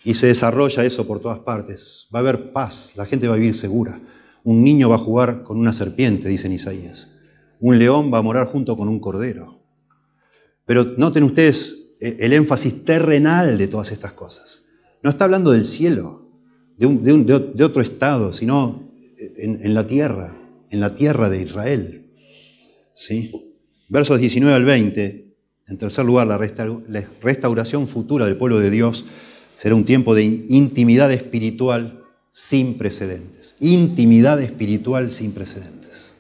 [0.04, 2.08] Y se desarrolla eso por todas partes.
[2.14, 4.02] Va a haber paz, la gente va a vivir segura.
[4.44, 7.12] Un niño va a jugar con una serpiente, dicen Isaías.
[7.60, 9.57] Un león va a morar junto con un cordero.
[10.68, 14.66] Pero noten ustedes el énfasis terrenal de todas estas cosas.
[15.02, 16.30] No está hablando del cielo,
[16.78, 18.84] de, otro estado, sino
[19.18, 20.38] en, en la tierra,
[20.70, 22.12] en la tierra de Israel.
[22.94, 23.32] ¿Sí?
[23.88, 25.36] Versos 19 al 20.
[25.70, 29.06] En tercer lugar, la restauración futura del pueblo de Dios
[29.56, 33.56] será un tiempo de intimidad espiritual sin precedentes.
[33.62, 36.18] Intimidad espiritual sin precedentes.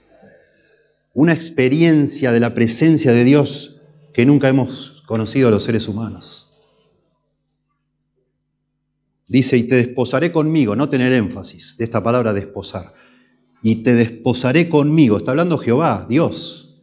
[1.13, 3.76] Una experiencia de la presencia de Dios
[4.17, 6.49] que nunca hemos conocido los seres humanos.
[9.27, 12.95] Dice, y te desposaré conmigo, no tener énfasis de esta palabra desposar.
[13.61, 16.81] Y te desposaré conmigo, está hablando Jehová, Dios.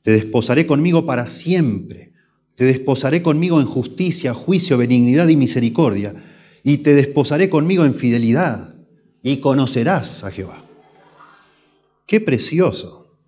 [0.00, 2.14] Te desposaré conmigo para siempre.
[2.54, 6.14] Te desposaré conmigo en justicia, juicio, benignidad y misericordia.
[6.62, 8.74] Y te desposaré conmigo en fidelidad.
[9.22, 10.64] Y conocerás a Jehová.
[12.06, 13.18] Qué precioso.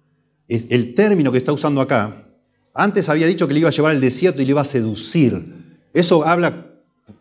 [0.49, 2.32] El término que está usando acá,
[2.75, 5.79] antes había dicho que le iba a llevar al desierto y le iba a seducir.
[5.93, 6.67] Eso habla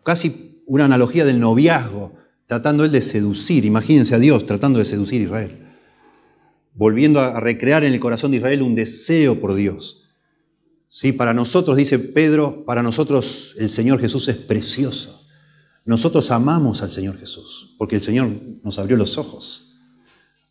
[0.02, 2.14] casi una analogía del noviazgo,
[2.46, 5.58] tratando él de seducir, imagínense a Dios tratando de seducir a Israel,
[6.74, 10.10] volviendo a recrear en el corazón de Israel un deseo por Dios.
[10.88, 15.26] Sí, para nosotros, dice Pedro, para nosotros el Señor Jesús es precioso.
[15.84, 18.30] Nosotros amamos al Señor Jesús, porque el Señor
[18.62, 19.72] nos abrió los ojos.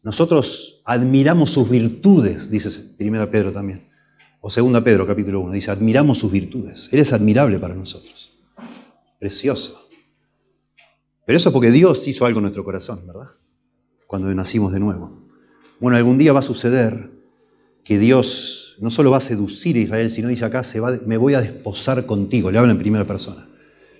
[0.03, 3.90] Nosotros admiramos sus virtudes, dice 1 Pedro también.
[4.43, 6.89] O 2 Pedro capítulo 1, dice, admiramos sus virtudes.
[6.91, 8.31] Él es admirable para nosotros.
[9.19, 9.87] Precioso.
[11.25, 13.29] Pero eso es porque Dios hizo algo en nuestro corazón, ¿verdad?
[14.07, 15.27] Cuando nacimos de nuevo.
[15.79, 17.11] Bueno, algún día va a suceder
[17.83, 21.17] que Dios no solo va a seducir a Israel, sino dice acá, se va, me
[21.17, 22.49] voy a desposar contigo.
[22.49, 23.47] Le habla en primera persona.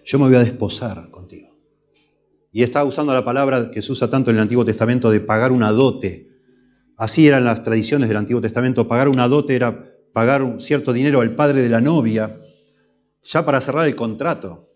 [0.04, 1.56] Yo me voy a desposar contigo.
[2.52, 5.52] Y está usando la palabra que se usa tanto en el Antiguo Testamento de pagar
[5.52, 6.32] una dote.
[6.98, 8.88] Así eran las tradiciones del Antiguo Testamento.
[8.88, 12.40] Pagar una dote era pagar un cierto dinero al padre de la novia,
[13.24, 14.70] ya para cerrar el contrato.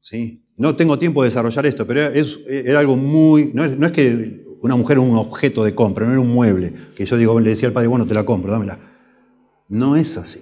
[0.00, 0.42] ¿Sí?
[0.56, 3.50] No tengo tiempo de desarrollar esto, pero era algo muy...
[3.54, 7.04] No es, que una mujer es un objeto de compra, no era un mueble, que
[7.04, 8.78] yo digo, le decía al padre, bueno, te la compro, dámela.
[9.68, 10.40] No es así.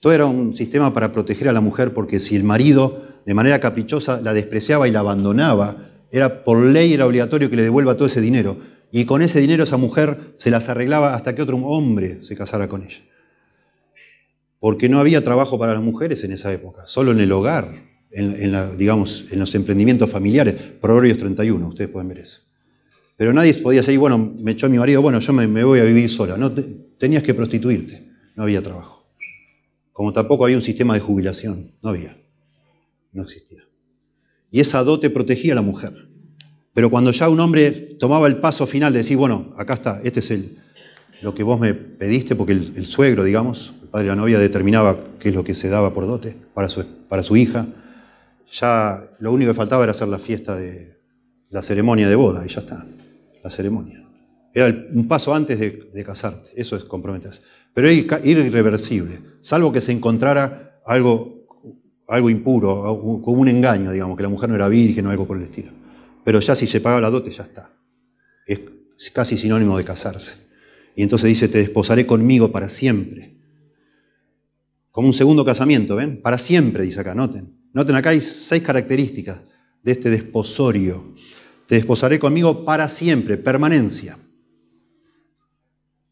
[0.00, 3.60] Todo era un sistema para proteger a la mujer porque si el marido de manera
[3.60, 8.06] caprichosa la despreciaba y la abandonaba, era por ley era obligatorio que le devuelva todo
[8.06, 8.56] ese dinero.
[8.92, 12.68] Y con ese dinero esa mujer se las arreglaba hasta que otro hombre se casara
[12.68, 13.00] con ella.
[14.58, 18.76] Porque no había trabajo para las mujeres en esa época, solo en el hogar en,
[18.76, 20.54] digamos, en los emprendimientos familiares.
[20.80, 22.40] Proverbios 31, ustedes pueden ver eso.
[23.16, 26.08] Pero nadie podía decir, bueno, me echó mi marido, bueno, yo me, voy a vivir
[26.08, 26.36] sola.
[26.36, 29.06] No, tenías que prostituirte, no había trabajo.
[29.92, 32.16] Como tampoco había un sistema de jubilación, no había,
[33.12, 33.62] no existía.
[34.50, 36.09] Y esa dote protegía a la mujer.
[36.72, 40.20] Pero cuando ya un hombre tomaba el paso final de decir, bueno, acá está, este
[40.20, 40.58] es el,
[41.20, 44.96] lo que vos me pediste, porque el, suegro, digamos, el padre de la novia, determinaba
[45.18, 47.66] qué es lo que se daba por dote para su, para su hija,
[48.50, 50.98] ya lo único que faltaba era hacer la fiesta de
[51.50, 52.84] la ceremonia de boda, y ya está,
[53.42, 54.06] la ceremonia.
[54.54, 57.40] Era un paso antes de, casarte, eso es comprometerse.
[57.74, 61.46] Pero era irreversible, salvo que se encontrara algo,
[62.08, 65.36] algo impuro, como un engaño, digamos, que la mujer no era virgen o algo por
[65.36, 65.79] el estilo.
[66.24, 67.72] Pero ya si se paga la dote, ya está.
[68.46, 68.60] Es
[69.12, 70.34] casi sinónimo de casarse.
[70.94, 73.36] Y entonces dice, te desposaré conmigo para siempre.
[74.90, 76.20] Como un segundo casamiento, ¿ven?
[76.20, 77.56] Para siempre, dice acá, noten.
[77.72, 79.40] Noten acá hay seis características
[79.82, 81.14] de este desposorio.
[81.66, 84.18] Te desposaré conmigo para siempre, permanencia.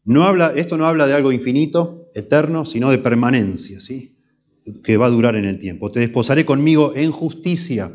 [0.05, 4.17] No habla, esto no habla de algo infinito, eterno, sino de permanencia, ¿sí?
[4.83, 5.91] que va a durar en el tiempo.
[5.91, 7.91] Te desposaré conmigo en justicia,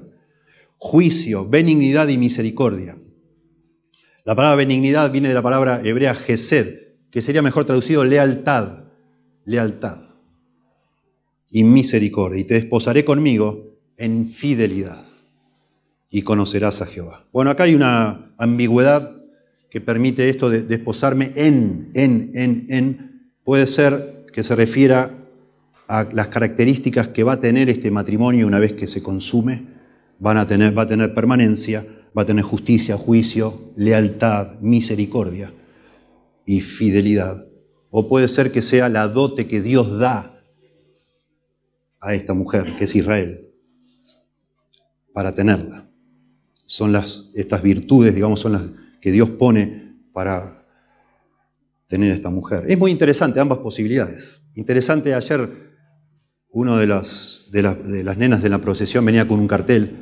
[0.76, 2.96] juicio, benignidad y misericordia.
[4.24, 8.84] La palabra benignidad viene de la palabra hebrea gesed, que sería mejor traducido lealtad,
[9.44, 10.00] lealtad
[11.50, 15.04] y misericordia, y te desposaré conmigo en fidelidad,
[16.10, 17.26] y conocerás a Jehová.
[17.32, 19.22] Bueno, acá hay una ambigüedad
[19.68, 23.32] que permite esto de desposarme en, en, en, en.
[23.42, 25.10] Puede ser que se refiera
[25.88, 29.73] a las características que va a tener este matrimonio una vez que se consume.
[30.30, 35.52] A va a tener permanencia, va a tener justicia, juicio, lealtad, misericordia
[36.46, 37.46] y fidelidad.
[37.90, 40.42] O puede ser que sea la dote que Dios da
[42.00, 43.50] a esta mujer, que es Israel,
[45.12, 45.90] para tenerla.
[46.66, 50.66] Son las, estas virtudes, digamos, son las que Dios pone para
[51.86, 52.64] tener esta mujer.
[52.66, 54.42] Es muy interesante ambas posibilidades.
[54.54, 55.74] Interesante, ayer
[56.50, 60.00] uno de las nenas de la procesión venía con un cartel,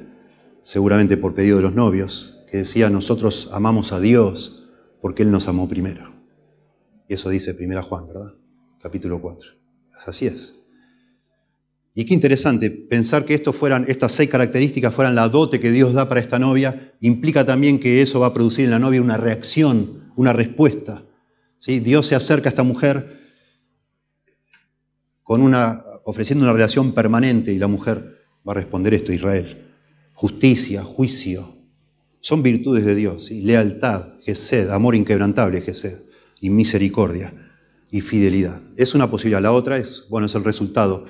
[0.63, 5.49] seguramente por pedido de los novios, que decía, nosotros amamos a Dios porque Él nos
[5.49, 6.13] amó primero.
[7.09, 8.35] Y eso dice Primera Juan, ¿verdad?
[8.81, 9.51] Capítulo 4.
[10.07, 10.55] Así es.
[11.95, 16.09] Y qué interesante, pensar que fueran, estas seis características fueran la dote que Dios da
[16.09, 20.11] para esta novia, implica también que eso va a producir en la novia una reacción,
[20.17, 21.05] una respuesta.
[21.59, 21.81] ¿sí?
[21.81, 23.21] Dios se acerca a esta mujer
[25.23, 29.72] con una, ofreciendo una relación permanente y la mujer va a responder esto, Israel.
[30.23, 31.53] Justicia, juicio,
[32.21, 33.29] son virtudes de Dios.
[33.33, 36.01] Lealtad, gesed, amor inquebrantable, gesed,
[36.41, 37.35] y misericordia
[37.91, 38.63] y fidelidad.
[38.77, 39.43] Es una posibilidad.
[39.43, 41.07] La otra es, bueno, es el resultado.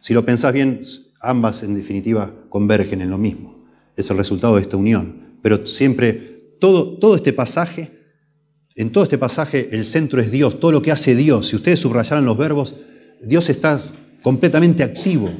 [0.00, 0.80] si lo pensás bien,
[1.20, 3.64] ambas en definitiva convergen en lo mismo.
[3.94, 5.36] Es el resultado de esta unión.
[5.40, 7.92] Pero siempre, todo, todo este pasaje,
[8.74, 11.46] en todo este pasaje el centro es Dios, todo lo que hace Dios.
[11.46, 12.74] Si ustedes subrayaran los verbos,
[13.22, 13.80] Dios está
[14.20, 15.30] completamente activo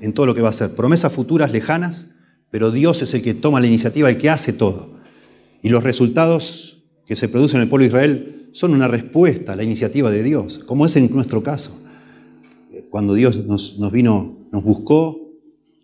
[0.00, 0.70] en todo lo que va a hacer.
[0.70, 2.13] Promesas futuras lejanas,
[2.54, 4.90] pero Dios es el que toma la iniciativa, el que hace todo.
[5.60, 9.56] Y los resultados que se producen en el pueblo de Israel son una respuesta a
[9.56, 11.72] la iniciativa de Dios, como es en nuestro caso.
[12.90, 15.32] Cuando Dios nos, vino, nos buscó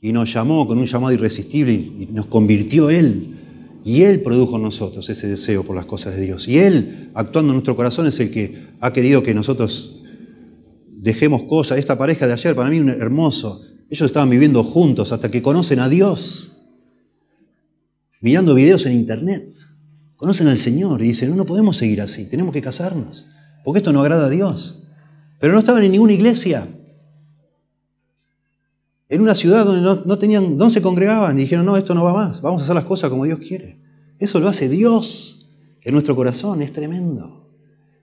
[0.01, 3.37] y nos llamó con un llamado irresistible y, nos convirtió Él.
[3.85, 6.47] Y Él produjo en nosotros ese deseo por las cosas de Dios.
[6.47, 10.03] Y Él, actuando en nuestro corazón, es el que ha querido que nosotros
[10.89, 11.79] dejemos cosas.
[11.79, 13.63] Esta pareja de ayer, para mí, un hermoso.
[13.89, 16.59] Ellos estaban viviendo juntos hasta que conocen a Dios
[18.21, 19.55] mirando videos en internet.
[20.17, 23.27] Conocen al Señor y dicen, no, no podemos seguir así, tenemos que casarnos,
[23.65, 24.87] porque esto no agrada a Dios.
[25.39, 26.67] Pero no estaban en ninguna iglesia.
[29.09, 32.13] En una ciudad donde no, tenían, no se congregaban y dijeron, no, esto no va
[32.13, 33.81] más, vamos a hacer las cosas como Dios quiere.
[34.19, 37.49] Eso lo hace Dios en nuestro corazón, es tremendo.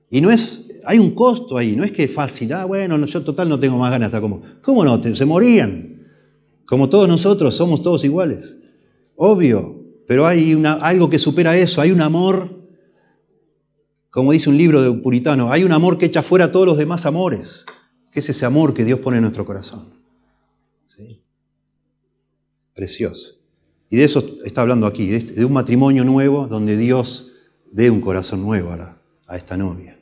[0.09, 3.23] Y no es, hay un costo ahí, no es que es fácil, ah, bueno, yo
[3.23, 5.01] total no tengo más ganas, está como, ¿cómo no?
[5.01, 5.97] Se morían.
[6.65, 8.57] Como todos nosotros, somos todos iguales.
[9.15, 9.76] Obvio,
[10.07, 12.65] pero hay algo que supera eso, hay un amor,
[14.09, 16.77] como dice un libro de un puritano, hay un amor que echa fuera todos los
[16.77, 17.65] demás amores,
[18.09, 19.97] que es ese amor que Dios pone en nuestro corazón.
[22.73, 23.33] Precioso.
[23.89, 27.33] Y de eso está hablando aquí, de un matrimonio nuevo donde Dios
[27.71, 29.99] dé un corazón nuevo a, a esta novia.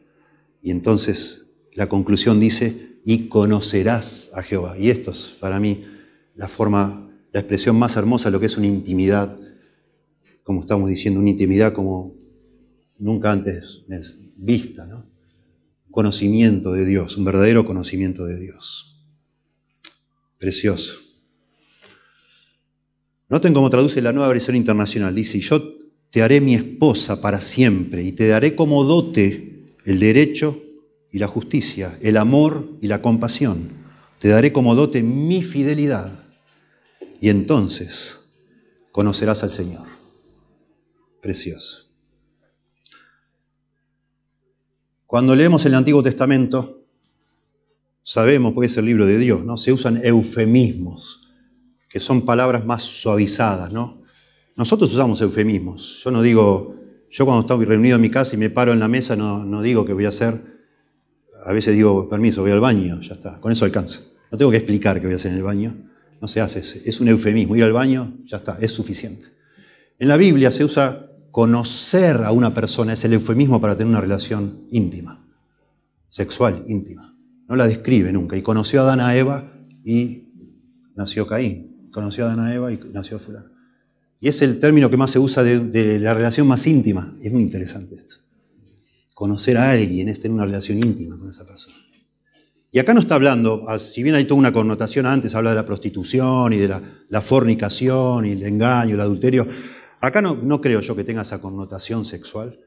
[0.62, 4.78] Y entonces la conclusión dice, y conocerás a Jehová.
[4.78, 5.86] Y esto es para mí
[6.36, 9.40] la forma, la expresión más hermosa de lo que es una intimidad
[10.46, 12.14] como estamos diciendo, una intimidad como
[13.00, 13.82] nunca antes
[14.38, 15.08] vista, ¿no?
[15.90, 18.96] Conocimiento de Dios, un verdadero conocimiento de Dios.
[20.38, 20.94] Precioso.
[23.28, 25.16] Noten cómo traduce la nueva versión internacional.
[25.16, 25.64] Dice, yo
[26.12, 30.62] te haré mi esposa para siempre y te daré como dote el derecho
[31.12, 33.70] y la justicia, el amor y la compasión.
[34.20, 36.24] Te daré como dote mi fidelidad
[37.20, 38.20] y entonces
[38.92, 39.95] conocerás al Señor
[41.26, 41.92] precioso.
[45.08, 46.84] Cuando leemos el Antiguo Testamento,
[48.04, 49.58] sabemos, porque es el libro de Dios, ¿no?
[49.58, 51.28] Se usan eufemismos,
[51.90, 54.04] que son palabras más suavizadas, ¿no?
[54.56, 56.04] Nosotros usamos eufemismos.
[56.04, 56.76] Yo no digo,
[57.10, 59.64] yo cuando estoy reunido en mi casa y me paro en la mesa, no, no
[59.64, 60.40] digo que voy a hacer,
[61.44, 64.02] a veces digo, permiso, voy al baño, ya está, con eso alcanza.
[64.32, 65.76] No tengo que explicar qué voy a hacer en el baño,
[66.22, 69.26] no se hace, es un eufemismo, ir al baño, ya está, es suficiente.
[69.98, 74.00] En la Biblia se usa conocer a una persona es el eufemismo para tener una
[74.00, 75.28] relación íntima,
[76.08, 77.14] sexual íntima.
[77.50, 78.38] No la describe nunca.
[78.38, 79.52] Y conoció a Adán a Eva
[79.84, 80.30] y
[80.96, 81.90] nació Caín.
[81.92, 83.50] Conoció a Adán a Eva y nació fulano.
[84.22, 87.18] Y es el término que más se usa de, la relación más íntima.
[87.22, 88.16] Es muy interesante esto.
[89.14, 91.76] Conocer a alguien es tener una relación íntima con esa persona.
[92.72, 95.58] Y acá no está hablando, ah, si bien hay toda una connotación antes, habla de
[95.58, 99.46] la prostitución y de la, la fornicación y el engaño, el adulterio,
[100.06, 102.60] Acá no, creo yo que tenga esa connotación sexual,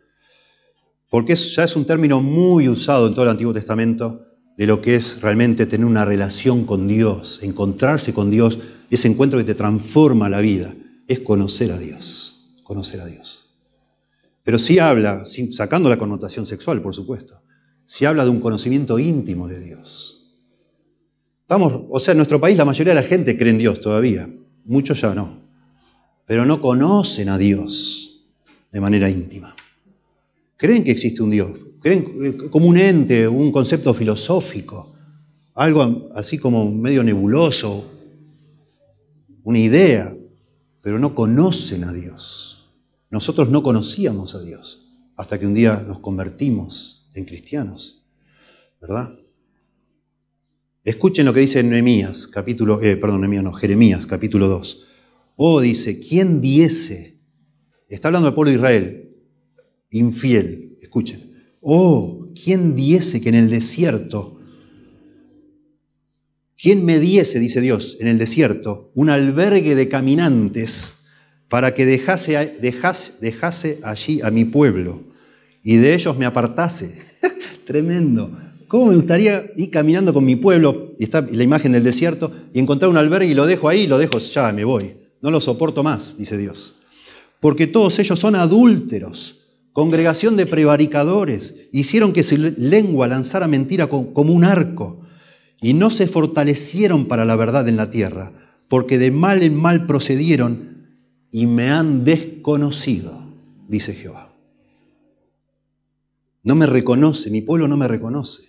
[1.09, 4.27] porque ya es un término muy usado en todo el Antiguo Testamento
[4.57, 8.59] de lo que es realmente tener una relación con Dios, encontrarse con Dios,
[8.91, 10.75] ese encuentro que te transforma la vida,
[11.07, 13.57] es conocer a Dios, conocer a Dios.
[14.43, 17.41] Pero sí habla, sacando la connotación sexual, por supuesto,
[17.85, 20.43] sí habla de un conocimiento íntimo de Dios.
[21.47, 24.29] Vamos, o sea, en nuestro país la mayoría de la gente cree en Dios todavía,
[24.65, 25.48] muchos ya no
[26.29, 28.21] pero no conocen a Dios
[28.71, 29.57] de manera íntima.
[30.59, 31.51] Creen que existe un Dios,
[31.81, 34.95] creen eh, como un ente, un concepto filosófico,
[35.55, 37.91] algo así como medio nebuloso,
[39.43, 40.15] una idea,
[40.83, 42.75] pero no conocen a Dios.
[43.09, 48.05] Nosotros no conocíamos a Dios hasta que un día nos convertimos en cristianos,
[48.83, 49.19] ¿verdad?
[50.85, 54.88] Escuchen lo que dice Nehemías, capítulo, eh, perdón, Jeremías, capítulo 2.
[55.41, 57.21] Oh, dice, ¿quién diese?
[57.89, 59.17] Está hablando del pueblo de Israel,
[59.91, 61.33] infiel, escuchen.
[61.61, 64.41] Oh, ¿quién diese que en el desierto,
[66.61, 71.05] quién me diese, dice Dios, en el desierto, un albergue de caminantes
[71.49, 75.05] para que dejase, dejase, dejase allí a mi pueblo
[75.63, 76.99] y de ellos me apartase.
[77.65, 78.37] Tremendo.
[78.67, 82.59] ¿Cómo me gustaría ir caminando con mi pueblo, y está la imagen del desierto, y
[82.59, 85.08] encontrar un albergue y lo dejo ahí, lo dejo, ya me voy.
[85.21, 86.77] No lo soporto más, dice Dios.
[87.41, 94.33] Porque todos ellos son adúlteros, congregación de prevaricadores, hicieron que su lengua lanzara mentira como
[94.33, 95.01] un arco,
[95.61, 98.33] y no se fortalecieron para la verdad en la tierra,
[98.69, 100.87] porque de mal en mal procedieron
[101.31, 103.35] y me han desconocido,
[103.69, 104.33] dice Jehová.
[106.45, 108.43] No me reconoce, mi pueblo no me reconoce,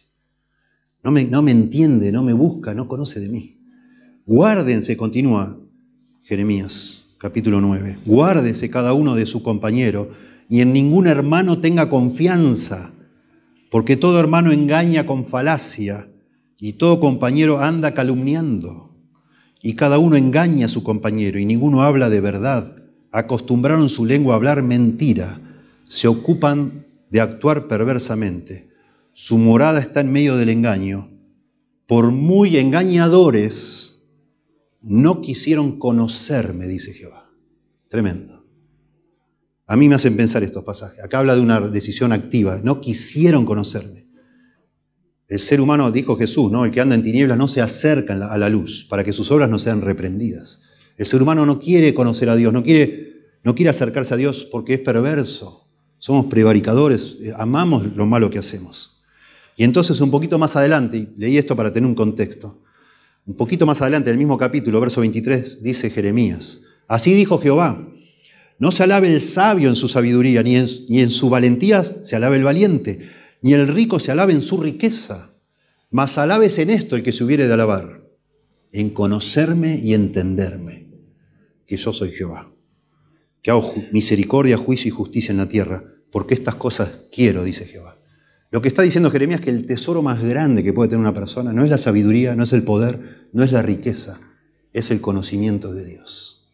[1.03, 3.59] no me, no me entiende, no me busca, no conoce de mí.
[4.25, 5.59] Guárdense, continúa
[6.29, 10.11] Jeremías capítulo 9, guárdese cada uno de su compañero
[10.47, 12.91] ni en ningún hermano tenga confianza,
[13.71, 16.07] porque todo hermano engaña con falacia
[16.59, 18.95] y todo compañero anda calumniando,
[19.59, 22.75] y cada uno engaña a su compañero y ninguno habla de verdad.
[23.11, 25.41] Acostumbraron su lengua a hablar mentira,
[25.83, 28.69] se ocupan de actuar perversamente.
[29.13, 31.09] Su morada está en medio del engaño.
[31.87, 33.88] Por muy engañadores,
[34.81, 37.29] no quisieron conocerme, dice Jehová.
[37.87, 38.45] Tremendo.
[39.67, 41.03] A mí me hacen pensar estos pasajes.
[41.03, 42.59] Acá habla de una decisión activa.
[42.63, 44.07] No quisieron conocerme.
[45.27, 46.65] El ser humano, dijo Jesús, ¿no?
[46.65, 49.47] el que anda en tinieblas no se acerca a la luz para que sus obras
[49.47, 50.63] no sean reprendidas.
[50.97, 54.47] El ser humano no quiere conocer a Dios, no quiere, no quiere acercarse a Dios
[54.51, 55.67] porque es perverso.
[55.99, 59.03] Somos prevaricadores, eh, amamos lo malo que hacemos.
[59.55, 62.63] Y entonces un poquito más adelante, leí esto para tener un contexto,
[63.29, 67.87] un poquito más adelante, en el mismo capítulo, verso 23, dice Jeremías, así dijo Jehová,
[68.57, 72.43] no se alabe el sabio en su sabiduría, ni en, su valentía se alabe el
[72.43, 73.07] valiente,
[73.43, 75.29] ni el rico se alabe en su riqueza,
[75.91, 78.03] mas alabes en esto el que se hubiere de alabar,
[78.71, 80.87] en conocerme y entenderme,
[81.67, 82.51] que yo soy Jehová,
[83.43, 87.98] que hago misericordia, juicio y justicia en la tierra, porque estas cosas quiero, dice Jehová.
[88.51, 91.13] Lo que está diciendo Jeremías es que el tesoro más grande que puede tener una
[91.13, 94.19] persona no es la sabiduría, no es el poder, no es la riqueza,
[94.73, 96.49] es el conocimiento de Dios.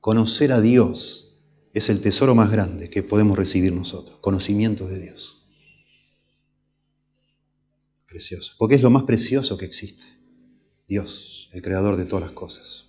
[0.00, 5.46] Conocer a Dios es el tesoro más grande que podemos recibir nosotros, conocimiento de Dios.
[8.06, 10.02] Precioso, porque es lo más precioso que existe.
[10.88, 12.88] Dios, el creador de todas las cosas.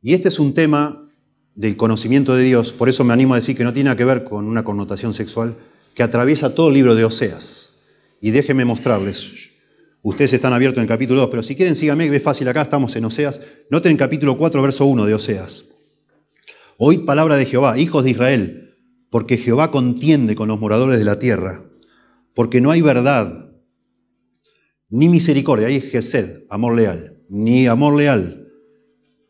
[0.00, 1.10] Y este es un tema
[1.54, 4.24] del conocimiento de Dios, por eso me animo a decir que no tiene que ver
[4.24, 5.56] con una connotación sexual,
[5.94, 7.80] que atraviesa todo el libro de Oseas.
[8.20, 9.50] Y déjenme mostrarles.
[10.02, 12.62] Ustedes están abiertos en el capítulo 2, pero si quieren síganme, que es fácil acá,
[12.62, 13.40] estamos en Oseas.
[13.70, 15.66] Noten el capítulo 4, verso 1 de Oseas.
[16.78, 18.74] Oíd palabra de Jehová, hijos de Israel,
[19.10, 21.64] porque Jehová contiende con los moradores de la tierra,
[22.34, 23.50] porque no hay verdad,
[24.88, 28.48] ni misericordia, ahí es Gesed, amor leal, ni amor leal,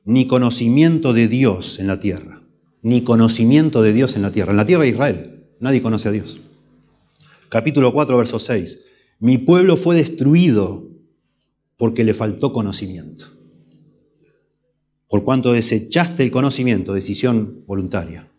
[0.04, 2.42] ni conocimiento de Dios en la tierra,
[2.82, 4.52] ni conocimiento de Dios en la tierra.
[4.52, 6.39] En la tierra de Israel, nadie conoce a Dios.
[7.50, 8.84] Capítulo 4, verso 6.
[9.18, 10.88] Mi pueblo fue destruido
[11.76, 13.40] porque le faltó conocimiento
[15.10, 18.30] por cuanto desechaste el conocimiento, decisión voluntaria,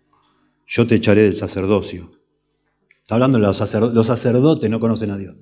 [0.65, 2.13] yo te echaré del sacerdocio.
[3.01, 5.35] Está hablando de los sacerdotes, los sacerdotes no conocen a Dios,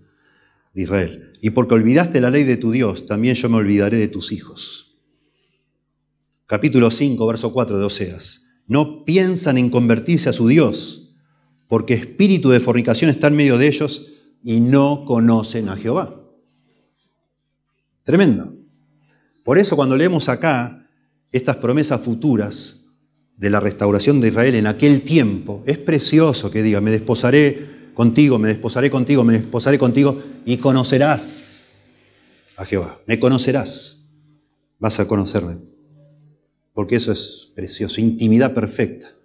[0.73, 1.33] de Israel.
[1.39, 4.97] Y porque olvidaste la ley de tu Dios, también yo me olvidaré de tus hijos.
[6.47, 8.47] Capítulo 5, verso 4 de Oseas.
[8.65, 11.08] No piensan en convertirse a su Dios,
[11.69, 14.11] porque espíritu de fornicación está en medio de ellos
[14.43, 16.19] y no conocen a Jehová.
[18.03, 18.55] Tremendo.
[19.43, 20.89] Por eso cuando leemos acá,
[21.31, 22.87] estas promesas futuras
[23.37, 28.39] de la restauración de Israel en aquel tiempo, es precioso que diga, me desposaré contigo,
[28.39, 31.75] me desposaré contigo, me desposaré contigo y conocerás
[32.57, 34.09] a Jehová, me conocerás,
[34.79, 35.57] vas a conocerme,
[36.73, 39.18] porque eso es precioso, intimidad perfecta.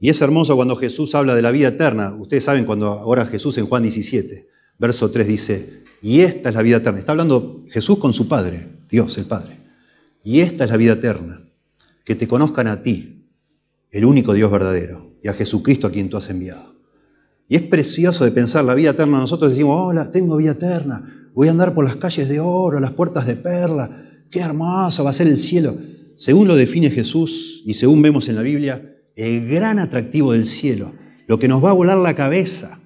[0.00, 2.14] Y es hermoso cuando Jesús habla de la vida eterna.
[2.18, 6.62] Ustedes saben cuando ahora Jesús en Juan 17, verso 3 dice, y esta es la
[6.62, 6.98] vida eterna.
[6.98, 9.58] Está hablando Jesús con su Padre, Dios el Padre.
[10.22, 11.40] Y esta es la vida eterna,
[12.04, 13.26] que te conozcan a ti,
[13.90, 16.76] el único Dios verdadero, y a Jesucristo a quien tú has enviado.
[17.48, 19.18] Y es precioso de pensar la vida eterna.
[19.18, 22.92] Nosotros decimos, hola, tengo vida eterna, voy a andar por las calles de oro, las
[22.92, 25.76] puertas de perla, qué hermoso va a ser el cielo.
[26.14, 30.94] Según lo define Jesús y según vemos en la Biblia, el gran atractivo del cielo,
[31.26, 32.80] lo que nos va a volar la cabeza,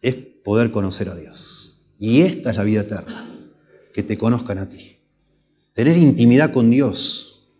[0.00, 1.86] es poder conocer a Dios.
[1.98, 3.28] Y esta es la vida eterna,
[3.94, 4.92] que te conozcan a ti
[5.72, 7.50] tener intimidad con Dios.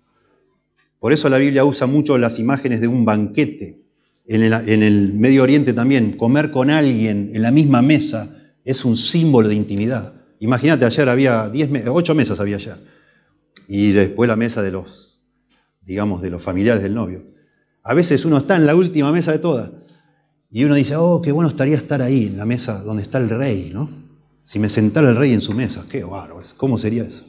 [0.98, 3.82] Por eso la Biblia usa mucho las imágenes de un banquete.
[4.26, 9.48] En el, Medio Oriente también, comer con alguien en la misma mesa es un símbolo
[9.48, 10.14] de intimidad.
[10.38, 12.76] Imagínate, ayer había diez, ocho mesas había ayer.
[13.66, 15.22] Y después la mesa de los,
[15.80, 17.24] digamos, de los familiares del novio.
[17.82, 19.70] A veces uno está en la última mesa de todas.
[20.50, 23.30] Y uno dice, oh, qué bueno estaría estar ahí, en la mesa donde está el
[23.30, 23.88] rey, ¿no?
[24.44, 27.24] Si me sentara el rey en su mesa, qué bárbaro, ¿cómo sería eso?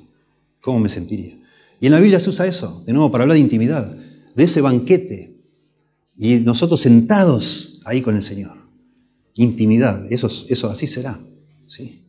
[0.61, 1.39] ¿Cómo me sentiría?
[1.79, 3.95] Y en la Biblia se usa eso, de nuevo, para hablar de intimidad,
[4.35, 5.37] de ese banquete.
[6.17, 8.57] Y nosotros sentados ahí con el Señor.
[9.35, 11.19] Intimidad, eso, eso así será.
[11.65, 12.05] ¿sí?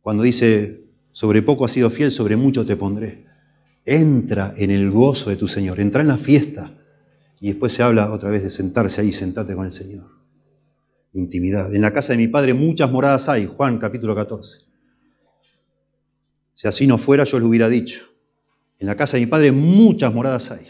[0.00, 3.26] Cuando dice, sobre poco has sido fiel, sobre mucho te pondré.
[3.84, 6.79] Entra en el gozo de tu Señor, entra en la fiesta
[7.40, 10.06] y después se habla otra vez de sentarse ahí, sentarte con el Señor.
[11.14, 11.74] Intimidad.
[11.74, 14.58] En la casa de mi padre muchas moradas hay, Juan capítulo 14.
[16.54, 18.04] Si así no fuera, yo lo hubiera dicho.
[18.78, 20.68] En la casa de mi padre muchas moradas hay.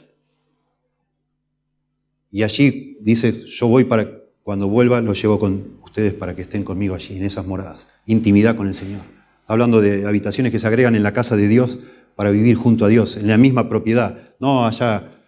[2.30, 4.08] Y allí dice, yo voy para,
[4.44, 7.88] cuando vuelva, lo llevo con ustedes para que estén conmigo allí, en esas moradas.
[8.06, 9.02] Intimidad con el Señor.
[9.46, 11.80] Hablando de habitaciones que se agregan en la casa de Dios
[12.14, 14.34] para vivir junto a Dios, en la misma propiedad.
[14.38, 15.19] No allá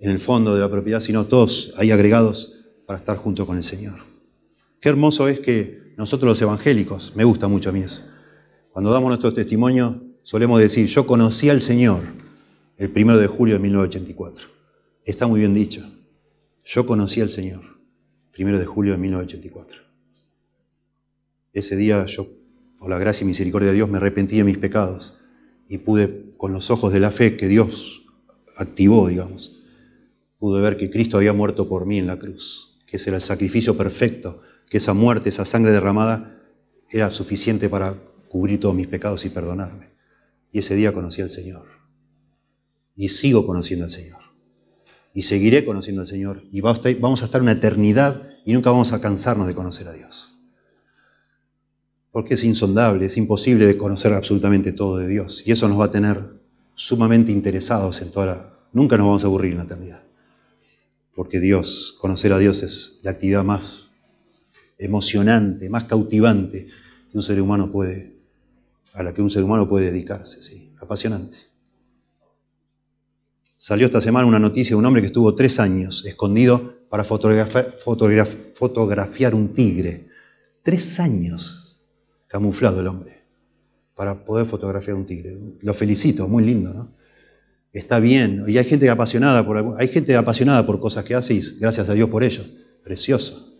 [0.00, 3.64] en el fondo de la propiedad, sino todos ahí agregados para estar junto con el
[3.64, 3.94] Señor.
[4.80, 8.02] Qué hermoso es que nosotros los evangélicos, me gusta mucho a mí eso,
[8.70, 12.02] cuando damos nuestro testimonio solemos decir, yo conocí al Señor
[12.76, 14.48] el primero de julio de 1984.
[15.04, 15.88] Está muy bien dicho.
[16.64, 17.62] Yo conocí al Señor
[18.32, 19.80] primero de julio de 1984.
[21.54, 22.28] Ese día yo,
[22.78, 25.16] por la gracia y misericordia de Dios, me arrepentí de mis pecados
[25.70, 28.02] y pude, con los ojos de la fe que Dios
[28.56, 29.62] activó, digamos,
[30.38, 33.22] pude ver que Cristo había muerto por mí en la cruz, que ese era el
[33.22, 36.42] sacrificio perfecto, que esa muerte, esa sangre derramada,
[36.90, 37.94] era suficiente para
[38.28, 39.90] cubrir todos mis pecados y perdonarme.
[40.52, 41.66] Y ese día conocí al Señor.
[42.94, 44.20] Y sigo conociendo al Señor.
[45.12, 46.44] Y seguiré conociendo al Señor.
[46.52, 50.32] Y vamos a estar una eternidad y nunca vamos a cansarnos de conocer a Dios.
[52.10, 55.42] Porque es insondable, es imposible de conocer absolutamente todo de Dios.
[55.46, 56.40] Y eso nos va a tener
[56.74, 58.68] sumamente interesados en toda la...
[58.72, 60.06] Nunca nos vamos a aburrir en la eternidad
[61.16, 63.88] porque Dios, conocer a Dios es la actividad más
[64.78, 66.68] emocionante, más cautivante
[67.10, 68.18] que un ser humano puede,
[68.92, 71.36] a la que un ser humano puede dedicarse, sí, apasionante.
[73.56, 77.74] Salió esta semana una noticia de un hombre que estuvo tres años escondido para fotografiar,
[78.54, 80.08] fotografiar un tigre.
[80.62, 81.88] Tres años
[82.28, 83.24] camuflado el hombre
[83.94, 85.38] para poder fotografiar un tigre.
[85.62, 86.95] Lo felicito, muy lindo, ¿no?
[87.78, 88.44] Está bien.
[88.46, 92.08] Y hay gente apasionada por, hay gente apasionada por cosas que hace gracias a Dios
[92.08, 92.50] por ellos.
[92.82, 93.54] Precioso.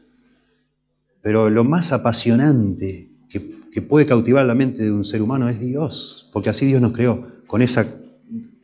[1.22, 5.60] Pero lo más apasionante que, que puede cautivar la mente de un ser humano es
[5.60, 7.86] Dios, porque así Dios nos creó, con esa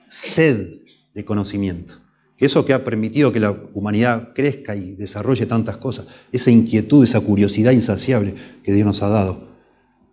[0.09, 0.83] sed
[1.15, 1.95] de conocimiento.
[2.37, 7.05] Que eso que ha permitido que la humanidad crezca y desarrolle tantas cosas, esa inquietud,
[7.05, 9.49] esa curiosidad insaciable que Dios nos ha dado,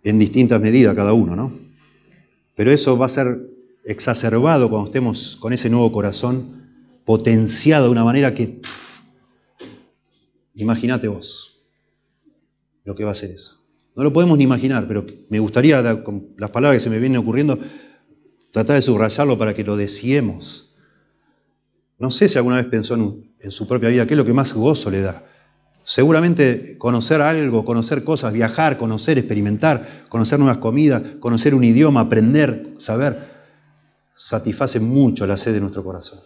[0.02, 1.52] en distintas medidas cada uno, ¿no?
[2.56, 3.38] Pero eso va a ser
[3.84, 6.60] exacerbado cuando estemos con ese nuevo corazón,
[7.04, 8.60] potenciado de una manera que,
[10.54, 11.60] imagínate vos
[12.84, 13.60] lo que va a ser eso.
[13.96, 17.18] No lo podemos ni imaginar, pero me gustaría, con las palabras que se me vienen
[17.18, 17.58] ocurriendo,
[18.50, 20.74] tratar de subrayarlo para que lo deseemos.
[21.98, 24.32] No sé si alguna vez pensó en, en su propia vida qué es lo que
[24.32, 25.24] más gozo le da.
[25.84, 32.74] Seguramente conocer algo, conocer cosas, viajar, conocer, experimentar, conocer nuevas comidas, conocer un idioma, aprender,
[32.78, 33.29] saber,
[34.20, 36.20] satisface mucho la sed de nuestro corazón.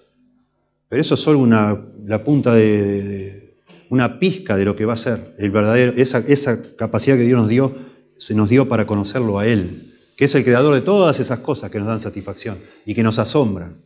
[0.88, 4.96] Pero eso es solo una, la punta de, una pizca de lo que va a
[4.96, 7.72] ser el verdadero, esa, esa capacidad que Dios nos dio,
[8.16, 11.70] se nos dio para conocerlo a Él, que es el creador de todas esas cosas
[11.70, 13.80] que nos dan satisfacción y que nos asombran.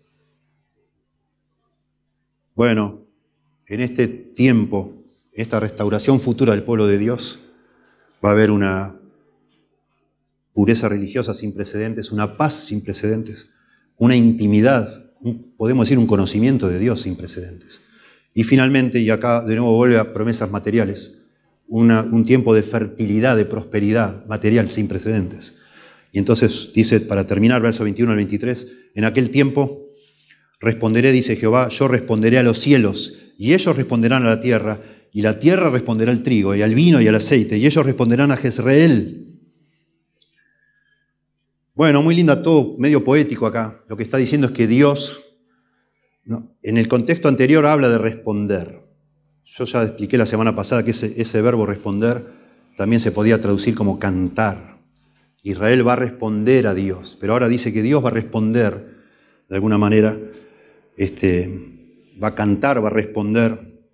[2.55, 3.05] Bueno,
[3.67, 4.95] en este tiempo,
[5.35, 7.41] esta restauración futura del pueblo de Dios,
[8.25, 8.99] va a haber una
[10.55, 13.51] pureza religiosa sin precedentes, una paz sin precedentes,
[13.99, 14.89] una intimidad,
[15.57, 17.83] podemos decir un conocimiento de Dios sin precedentes.
[18.35, 21.23] Y finalmente, y acá de nuevo vuelve a promesas materiales,
[21.67, 25.55] un tiempo de fertilidad, de prosperidad material sin precedentes.
[26.13, 29.91] Y entonces dice, para terminar, verso 21 al 23, en aquel tiempo
[30.61, 34.81] responderé, dice Jehová, yo responderé a los cielos, y ellos responderán a la tierra,
[35.13, 38.31] y la tierra responderá al trigo, y al vino y al aceite, y ellos responderán
[38.31, 39.28] a Jezreel,
[41.79, 43.85] bueno, muy linda, todo medio poético acá.
[43.89, 45.21] Lo que está diciendo es que Dios,
[46.65, 48.83] en el contexto anterior habla de responder.
[49.45, 52.27] Yo ya expliqué la semana pasada que ese, ese verbo responder
[52.77, 54.81] también se podía traducir como cantar.
[55.45, 58.97] Israel va a responder a Dios, pero ahora dice que Dios va a responder
[59.49, 60.19] de alguna manera,
[60.97, 61.49] este,
[62.21, 63.85] va a cantar, va a responder.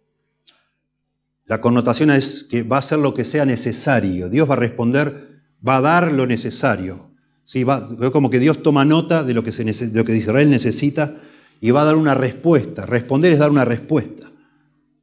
[1.44, 4.30] La connotación es que va a hacer lo que sea necesario.
[4.30, 7.13] Dios va a responder, va a dar lo necesario.
[7.44, 11.14] Sí, va, como que Dios toma nota de lo, que que Israel necesita
[11.60, 12.86] y va a dar una respuesta.
[12.86, 14.30] Responder es dar una respuesta.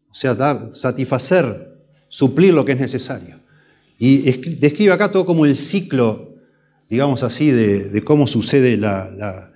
[0.09, 1.77] o sea, dar, satisfacer,
[2.09, 3.39] suplir lo que es necesario.
[3.97, 4.19] Y
[4.55, 6.35] describe acá todo como el ciclo,
[6.89, 9.51] digamos así, de, cómo sucede la,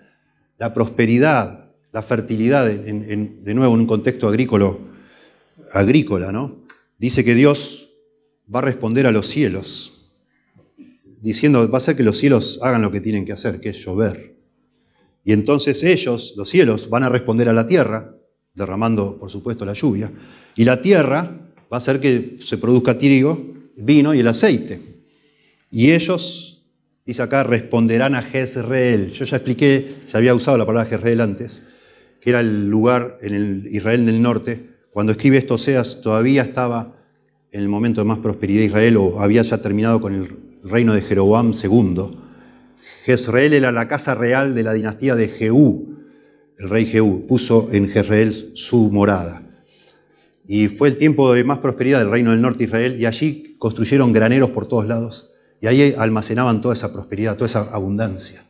[0.74, 4.72] prosperidad, la fertilidad, de nuevo en un contexto agrícola,
[5.72, 6.64] agrícola, ¿no?
[7.00, 7.90] Dice que Dios
[8.54, 9.95] va a responder a los cielos,
[11.22, 13.86] diciendo, va a hacer que los cielos hagan lo que tienen que hacer, que es
[13.86, 14.36] llover.
[15.24, 18.16] Y entonces ellos, los cielos, van a responder a la tierra,
[18.54, 20.12] derramando, por supuesto, la lluvia,
[20.56, 24.80] y la tierra va a hacer que se produzca trigo vino y el aceite.
[25.70, 26.66] Y ellos,
[27.06, 29.12] dice acá, responderán a Jezreel.
[29.12, 31.64] Yo ya expliqué, se había usado la palabra Jezreel antes,
[32.22, 34.70] que era el lugar en el Israel del norte.
[34.92, 36.96] Cuando escribe esto Oseas, todavía estaba
[37.52, 40.28] en el momento de más prosperidad de Israel o había ya terminado con el
[40.70, 42.12] reino de Jeroboam II.
[43.06, 45.96] Jezreel era la casa real de la dinastía de Jehú.
[46.58, 49.44] El rey Jehú puso en Jezreel su morada.
[50.48, 53.56] Y fue el tiempo de más prosperidad del reino del norte de Israel y allí
[53.58, 55.32] construyeron graneros por todos lados
[55.62, 58.44] y ahí almacenaban toda esa prosperidad, toda esa abundancia.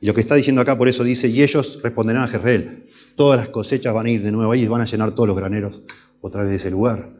[0.00, 3.38] Y lo que está diciendo acá por eso dice, y ellos responderán a Jezreel, todas
[3.38, 5.82] las cosechas van a ir de nuevo ahí y van a llenar todos los graneros
[6.20, 7.14] otra vez de ese lugar.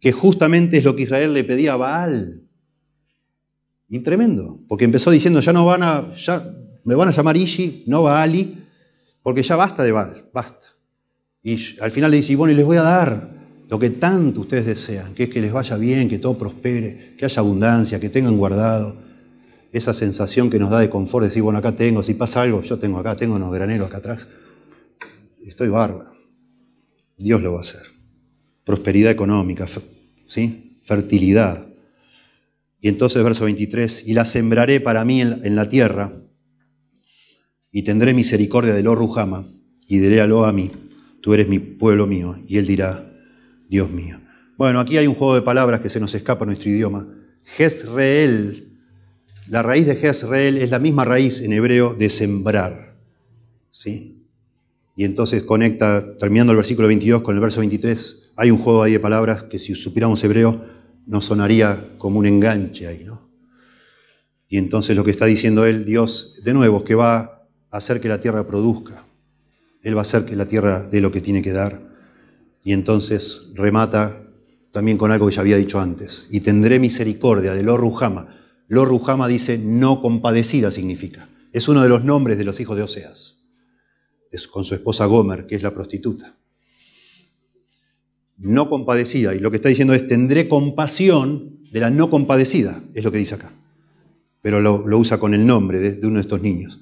[0.00, 2.45] Que justamente es lo que Israel le pedía a Baal.
[3.88, 6.52] Y tremendo, porque empezó diciendo, ya no van a, ya
[6.84, 8.64] me van a llamar Ishi, no Baali,
[9.22, 10.66] porque ya basta de Baal, basta.
[11.42, 13.36] Y al final le dice, y bueno, y les voy a dar
[13.68, 17.24] lo que tanto ustedes desean, que es que les vaya bien, que todo prospere, que
[17.24, 18.96] haya abundancia, que tengan guardado.
[19.72, 22.62] Esa sensación que nos da de confort, de decir, bueno, acá tengo, si pasa algo,
[22.62, 24.26] yo tengo acá, tengo unos graneros acá atrás.
[25.44, 26.12] Estoy bárbaro.
[27.18, 27.82] Dios lo va a hacer.
[28.64, 29.66] Prosperidad económica,
[30.24, 30.80] ¿sí?
[30.82, 31.66] fertilidad.
[32.80, 36.12] Y entonces, verso 23, y la sembraré para mí en la tierra,
[37.70, 39.48] y tendré misericordia de lo Rujama,
[39.86, 40.70] y diré a lo a mí
[41.26, 43.12] tú eres mi pueblo mío, y él dirá,
[43.68, 44.20] Dios mío.
[44.56, 47.04] Bueno, aquí hay un juego de palabras que se nos escapa a nuestro idioma.
[47.44, 48.78] Jezreel,
[49.48, 52.96] la raíz de Jezreel es la misma raíz en hebreo de sembrar.
[53.70, 54.24] ¿Sí?
[54.94, 58.92] Y entonces conecta, terminando el versículo 22 con el verso 23, hay un juego ahí
[58.92, 60.64] de palabras que si supiéramos hebreo
[61.06, 63.26] nos sonaría como un enganche ahí, ¿no?
[64.48, 67.18] Y entonces lo que está diciendo él, Dios, de nuevo, que va
[67.70, 69.04] a hacer que la tierra produzca.
[69.82, 71.80] Él va a hacer que la tierra dé lo que tiene que dar.
[72.62, 74.16] Y entonces remata
[74.72, 76.28] también con algo que ya había dicho antes.
[76.30, 78.36] Y tendré misericordia de Lo Rujama.
[78.68, 81.28] Rujama dice no compadecida significa.
[81.52, 83.48] Es uno de los nombres de los hijos de Oseas.
[84.30, 86.36] Es con su esposa Gomer, que es la prostituta.
[88.38, 89.34] No compadecida.
[89.34, 92.80] Y lo que está diciendo es tendré compasión de la no compadecida.
[92.94, 93.52] Es lo que dice acá.
[94.42, 96.80] Pero lo, usa con el nombre de, uno de estos niños.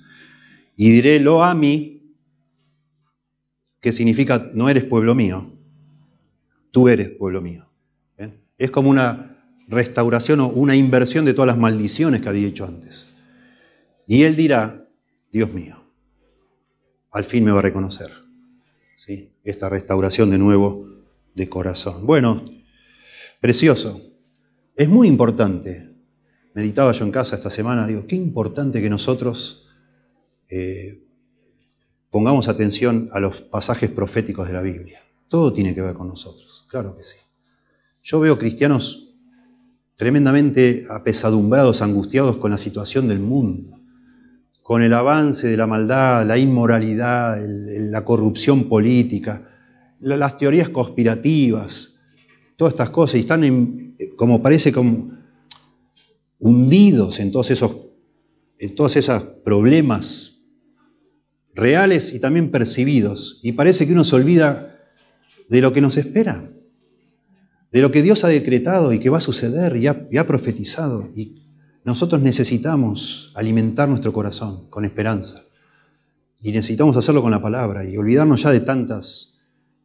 [0.76, 1.94] Y diré lo a mí
[3.80, 5.52] que significa no eres pueblo mío,
[6.70, 7.68] tú eres pueblo mío.
[8.56, 9.36] Es como una
[9.68, 13.12] restauración o una inversión de todas las maldiciones que había hecho antes.
[14.06, 14.86] Y él dirá,
[15.32, 15.84] Dios mío,
[17.10, 18.10] al fin me va a reconocer.
[18.96, 19.32] ¿Sí?
[19.42, 20.93] Esta restauración de nuevo
[21.34, 22.06] de corazón.
[22.06, 22.44] Bueno,
[23.40, 24.00] precioso.
[24.76, 25.90] Es muy importante.
[26.54, 29.68] Meditaba yo en casa esta semana, digo, qué importante que nosotros
[30.48, 31.04] eh,
[32.10, 35.00] pongamos atención a los pasajes proféticos de la Biblia.
[35.28, 37.16] Todo tiene que ver con nosotros, claro que sí.
[38.02, 39.16] Yo veo cristianos
[39.96, 43.80] tremendamente apesadumbrados, angustiados con la situación del mundo,
[44.62, 49.53] con el avance de la maldad, la inmoralidad, la corrupción política,
[50.04, 51.94] las teorías conspirativas,
[52.56, 55.12] todas estas cosas, y están como parece como
[56.38, 57.76] hundidos en todos esos,
[58.58, 60.34] en todos esos problemas
[61.54, 63.40] reales y también percibidos.
[63.42, 64.78] Y parece que uno se olvida
[65.48, 66.50] de lo que nos espera,
[67.70, 71.10] de lo que Dios ha decretado y que va a suceder y ha, profetizado.
[71.14, 71.42] Y
[71.84, 75.42] nosotros necesitamos alimentar nuestro corazón con esperanza.
[76.40, 79.33] Y necesitamos hacerlo con la palabra y olvidarnos ya de tantas,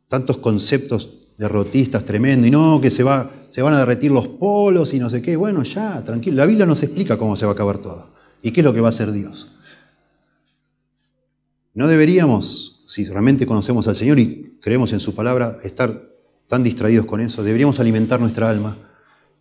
[0.09, 2.47] tantos conceptos derrotistas tremendos.
[2.49, 5.37] Y no, que se, va, se van a derretir los polos y no sé qué.
[5.37, 6.35] Bueno, ya, tranquilo.
[6.35, 8.13] La Biblia nos explica cómo se va a acabar todo.
[8.41, 9.47] ¿Y qué es lo que va a hacer Dios?
[11.73, 16.09] No deberíamos, si realmente conocemos al Señor y creemos en su palabra, estar
[16.47, 17.43] tan distraídos con eso.
[17.43, 18.75] Deberíamos alimentar nuestra alma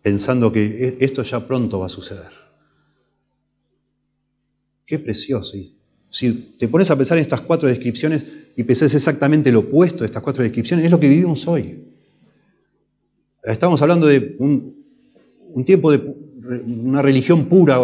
[0.01, 2.31] pensando que e-, esto ya pronto va a suceder.
[4.85, 5.57] Qué precioso.
[6.09, 8.25] si te pones a pensar en estas cuatro descripciones
[8.59, 11.81] y pensás exactamente lo opuesto de estas cuatro descripciones, es lo que vivimos hoy.
[13.41, 16.01] Estamos hablando de un, tiempo de
[16.67, 17.79] una religión pura,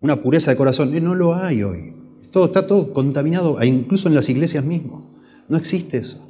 [0.00, 1.04] una pureza de corazón.
[1.04, 1.92] No lo hay hoy
[2.46, 5.02] está todo contaminado, e incluso en las iglesias mismas.
[5.46, 6.26] No existe eso.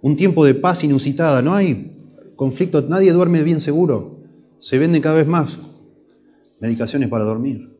[0.00, 1.98] Un tiempo de paz inusitada, no hay
[2.34, 4.20] conflicto, nadie duerme bien seguro.
[4.58, 5.58] Se venden cada vez más
[6.60, 7.75] medicaciones para dormir.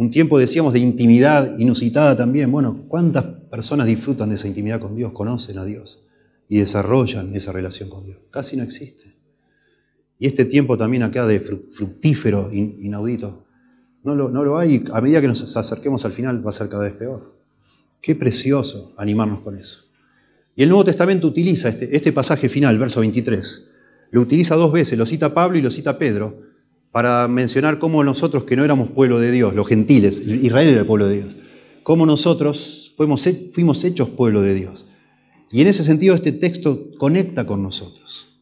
[0.00, 2.50] Un tiempo, decíamos, de intimidad inusitada también.
[2.50, 6.08] Bueno, ¿cuántas personas disfrutan de esa intimidad con Dios, conocen a Dios
[6.48, 8.16] y desarrollan esa relación con Dios?
[8.30, 9.14] Casi no existe.
[10.18, 13.44] Y este tiempo también acá de fructífero, inaudito,
[14.02, 14.82] no lo, no lo hay.
[14.90, 17.36] A medida que nos acerquemos al final va a ser cada vez peor.
[18.00, 19.82] Qué precioso animarnos con eso.
[20.56, 23.70] Y el Nuevo Testamento utiliza este, este pasaje final, verso 23.
[24.12, 26.49] Lo utiliza dos veces, lo cita Pablo y lo cita Pedro,
[26.92, 30.86] para mencionar cómo nosotros, que no éramos pueblo de Dios, los gentiles, Israel era el
[30.86, 31.36] pueblo de Dios,
[31.82, 34.86] cómo nosotros fuimos, fuimos hechos pueblo de Dios.
[35.52, 38.38] Y en ese sentido este texto conecta con nosotros.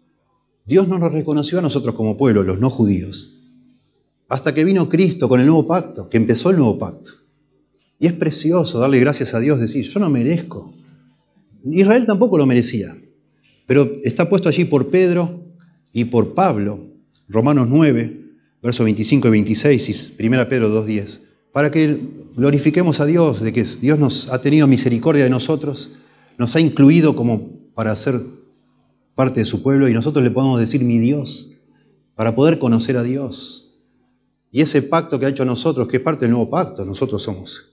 [0.67, 3.35] Dios no nos reconoció a nosotros como pueblo, los no judíos,
[4.29, 7.13] hasta que vino Cristo con el nuevo pacto, que empezó el nuevo pacto.
[7.99, 10.75] Y es precioso darle gracias a Dios, decir, yo no merezco.
[11.65, 12.97] Israel tampoco lo merecía,
[13.67, 15.43] pero está puesto allí por Pedro
[15.93, 16.87] y por Pablo,
[17.29, 18.28] Romanos 9,
[18.63, 21.21] versos 25 y 26 y 1 Pedro 2.10,
[21.53, 21.99] para que
[22.37, 25.91] glorifiquemos a Dios, de que Dios nos ha tenido misericordia de nosotros,
[26.37, 28.21] nos ha incluido como para ser
[29.15, 31.53] parte de su pueblo y nosotros le podemos decir mi Dios,
[32.15, 33.77] para poder conocer a Dios.
[34.51, 37.65] Y ese pacto que ha hecho nosotros, que es parte del nuevo pacto, nosotros somos.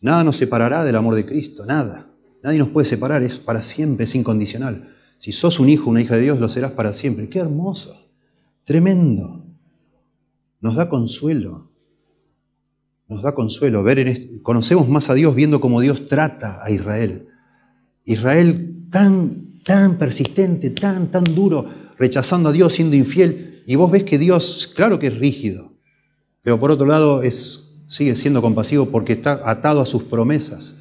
[0.00, 2.10] Nada nos separará del amor de Cristo, nada.
[2.42, 4.94] Nadie nos puede separar, es para siempre, es incondicional.
[5.18, 7.28] Si sos un hijo, una hija de Dios, lo serás para siempre.
[7.28, 8.10] Qué hermoso,
[8.64, 9.41] tremendo.
[10.62, 11.70] Nos da consuelo.
[13.08, 17.28] Nos da consuelo ver en conocemos más a Dios viendo cómo Dios trata a Israel.
[18.04, 21.66] Israel tan tan persistente, tan tan duro,
[21.98, 25.72] rechazando a Dios, siendo infiel, y vos ves que Dios, claro que es rígido,
[26.42, 30.76] pero por otro lado es sigue siendo compasivo porque está atado a sus promesas.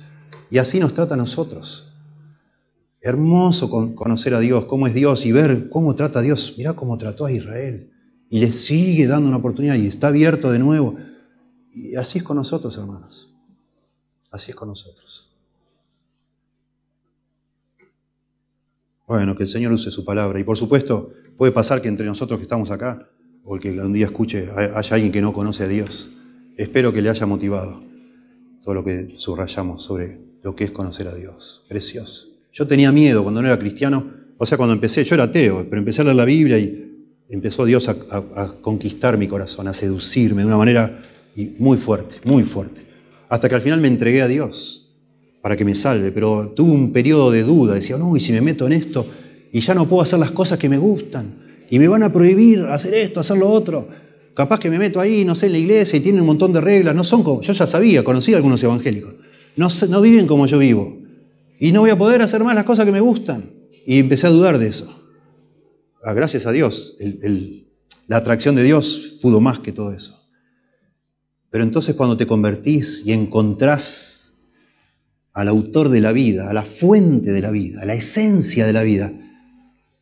[0.50, 1.92] Y así nos trata a nosotros.
[3.02, 6.56] Hermoso conocer a Dios, cómo es Dios y ver cómo trata a Dios.
[6.58, 7.92] Mirá cómo trató a Israel.
[8.32, 10.96] Y le sigue dando una oportunidad y está abierto de nuevo.
[11.74, 13.30] Y así es con nosotros, hermanos.
[14.32, 15.36] Así es con nosotros.
[19.06, 20.40] Bueno, que el Señor use su palabra.
[20.40, 23.10] Y por supuesto, puede pasar que entre nosotros que estamos acá,
[23.44, 26.10] o que un día escuche, haya alguien que no conoce a Dios.
[26.56, 27.84] Espero que le haya motivado
[28.64, 31.66] todo lo que subrayamos sobre lo que es conocer a Dios.
[31.68, 32.28] Precioso.
[32.54, 35.80] Yo tenía miedo cuando no era cristiano, o sea, cuando empecé, yo era ateo, pero
[35.80, 36.91] empecé a leer la Biblia y
[37.32, 41.02] empezó Dios a, conquistar mi corazón, a seducirme de una manera
[41.58, 42.82] muy fuerte, muy fuerte.
[43.30, 44.90] Hasta que al final me entregué a Dios
[45.42, 48.42] para que me salve, pero tuve un periodo de duda, decía, no, y si me
[48.42, 49.06] meto en esto
[49.52, 52.66] y ya no puedo hacer las cosas que me gustan, y me van a prohibir
[52.66, 53.88] hacer esto, hacer lo otro.
[54.34, 56.60] Capaz que me meto ahí, no sé, en la iglesia y tienen un montón de
[56.60, 59.14] reglas, no son como, yo ya sabía, conocí a algunos evangélicos,
[59.56, 60.98] no, no viven como yo vivo.
[61.60, 63.52] Y no voy a poder hacer más las cosas que me gustan.
[63.86, 65.01] Y empecé a dudar de eso.
[66.04, 66.98] Ah, gracias a Dios,
[68.08, 70.20] la atracción de Dios pudo más que todo eso.
[71.50, 74.34] Pero entonces cuando te convertís y encontrás
[75.34, 78.74] al autor de la vida, a la fuente de la vida, a la esencia de
[78.74, 79.12] la vida,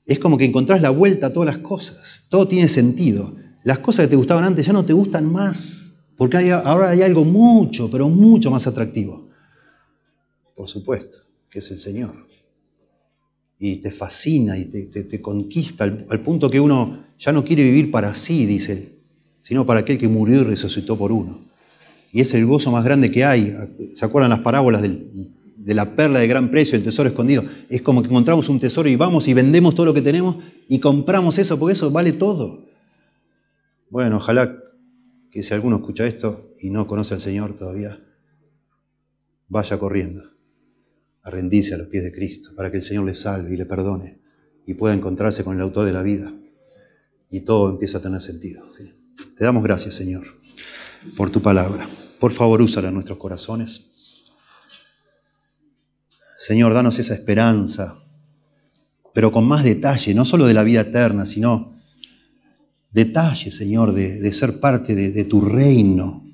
[0.05, 2.23] es como que encontrás la vuelta a todas las cosas.
[2.29, 3.35] Todo tiene sentido.
[3.63, 7.25] Las cosas que te gustaban antes ya no te gustan más, porque ahora hay algo
[7.25, 9.29] mucho, pero mucho más atractivo
[10.59, 11.19] por supuesto,
[11.49, 12.27] que es el Señor.
[13.59, 18.15] Y te fascina y te, conquista al, punto que uno ya no quiere vivir para
[18.15, 18.99] sí, dice,
[19.41, 21.41] sino para aquel que murió y resucitó por uno.
[22.13, 23.53] Y es el gozo más grande que hay.
[23.93, 27.43] ¿Se acuerdan las parábolas de la perla de gran precio, el tesoro escondido?
[27.67, 30.37] Es como que encontramos un tesoro y vamos y vendemos todo lo que tenemos
[30.69, 32.65] y compramos eso, porque eso vale todo.
[33.89, 34.57] Bueno, ojalá
[35.29, 37.99] que si alguno escucha esto y no conoce al Señor todavía,
[39.49, 40.28] vaya corriendo
[41.23, 43.65] a rendirse a los pies de Cristo, para que el Señor le salve y le
[43.65, 44.19] perdone
[44.65, 46.31] y pueda encontrarse con el autor de la vida.
[47.29, 48.67] Y todo empieza a tener sentido.
[49.35, 50.23] Te damos gracias, Señor,
[51.17, 51.87] por tu palabra.
[52.19, 54.23] Por favor, úsala en nuestros corazones.
[56.37, 58.01] Señor, danos esa esperanza,
[59.13, 61.75] pero con más detalle, no solo de la vida eterna, sino
[62.91, 66.28] detalle, Señor, de, ser parte de tu reino,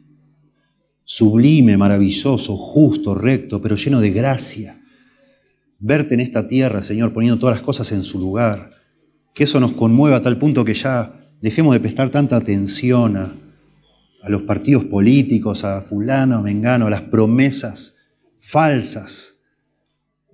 [1.06, 4.82] sublime, maravilloso, justo, recto, pero lleno de gracia.
[5.80, 8.72] Verte en esta tierra, Señor, poniendo todas las cosas en su lugar.
[9.34, 13.34] Que eso nos conmueva a tal punto que ya dejemos de prestar tanta atención a,
[14.28, 17.98] los partidos políticos, a fulano, mengano, a las promesas
[18.40, 19.36] falsas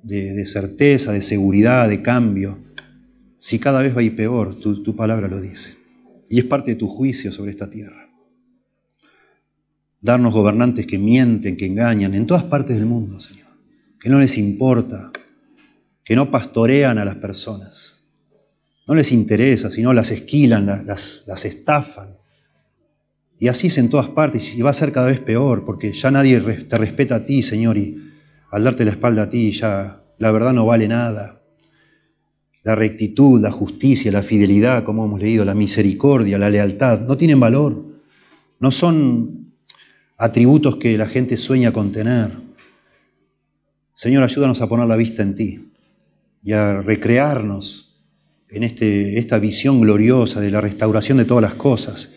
[0.02, 2.58] de, certeza, de seguridad, de cambio.
[3.38, 5.76] Si cada vez va ir peor, tu palabra lo dice.
[6.30, 8.01] Y es parte de tu juicio sobre esta tierra
[10.02, 13.48] darnos gobernantes que mienten, que engañan en todas partes del mundo, Señor,
[14.00, 15.12] que no les importa
[16.04, 18.04] que no pastorean a las personas.
[18.88, 22.18] No les interesa, sino las esquilan, las, estafan.
[23.38, 26.12] Y así es en todas partes y va a ser cada vez peor, porque ya
[26.12, 27.98] nadie te respeta a ti, Señor, y
[28.50, 31.42] al darte la espalda a ti ya la verdad no vale nada.
[32.64, 37.40] La rectitud, la justicia, la fidelidad, como hemos leído, la misericordia, la lealtad, no tienen
[37.40, 38.02] valor.
[38.60, 39.41] No son
[40.22, 42.30] atributos que la gente sueña con tener.
[43.96, 45.72] Señor, ayúdanos a poner la vista en ti
[46.44, 48.00] y a recrearnos
[48.50, 52.12] en este, esta visión gloriosa de la restauración de todas las cosas,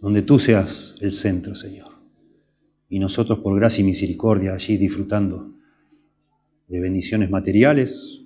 [0.00, 1.88] donde tú seas el centro, Señor.
[2.88, 5.54] Y nosotros, por gracia y misericordia, allí disfrutando
[6.66, 8.22] de bendiciones materiales,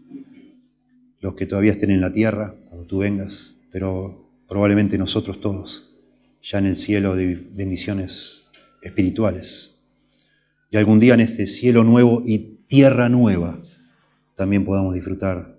[1.18, 5.96] los que todavía estén en la tierra, cuando tú vengas, pero probablemente nosotros todos
[6.40, 8.37] ya en el cielo de bendiciones
[8.82, 9.80] espirituales.
[10.70, 13.60] Y algún día en este cielo nuevo y tierra nueva
[14.34, 15.58] también podamos disfrutar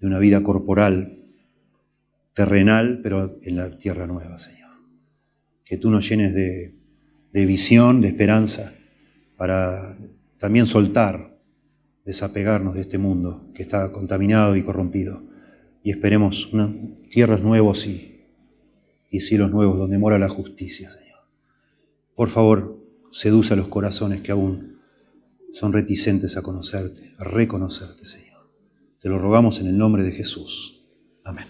[0.00, 1.18] de una vida corporal,
[2.34, 4.70] terrenal, pero en la tierra nueva, Señor.
[5.64, 6.74] Que tú nos llenes de,
[7.32, 8.72] de visión, de esperanza,
[9.36, 9.98] para
[10.38, 11.38] también soltar,
[12.04, 15.22] desapegarnos de este mundo que está contaminado y corrompido.
[15.82, 16.50] Y esperemos
[17.10, 18.10] tierras nuevos y
[19.10, 21.09] y cielos nuevos donde mora la justicia, Señor.
[22.20, 22.76] Por favor,
[23.12, 24.78] seduce a los corazones que aún
[25.54, 28.52] son reticentes a conocerte, a reconocerte, Señor.
[29.00, 30.84] Te lo rogamos en el nombre de Jesús.
[31.24, 31.46] Amén.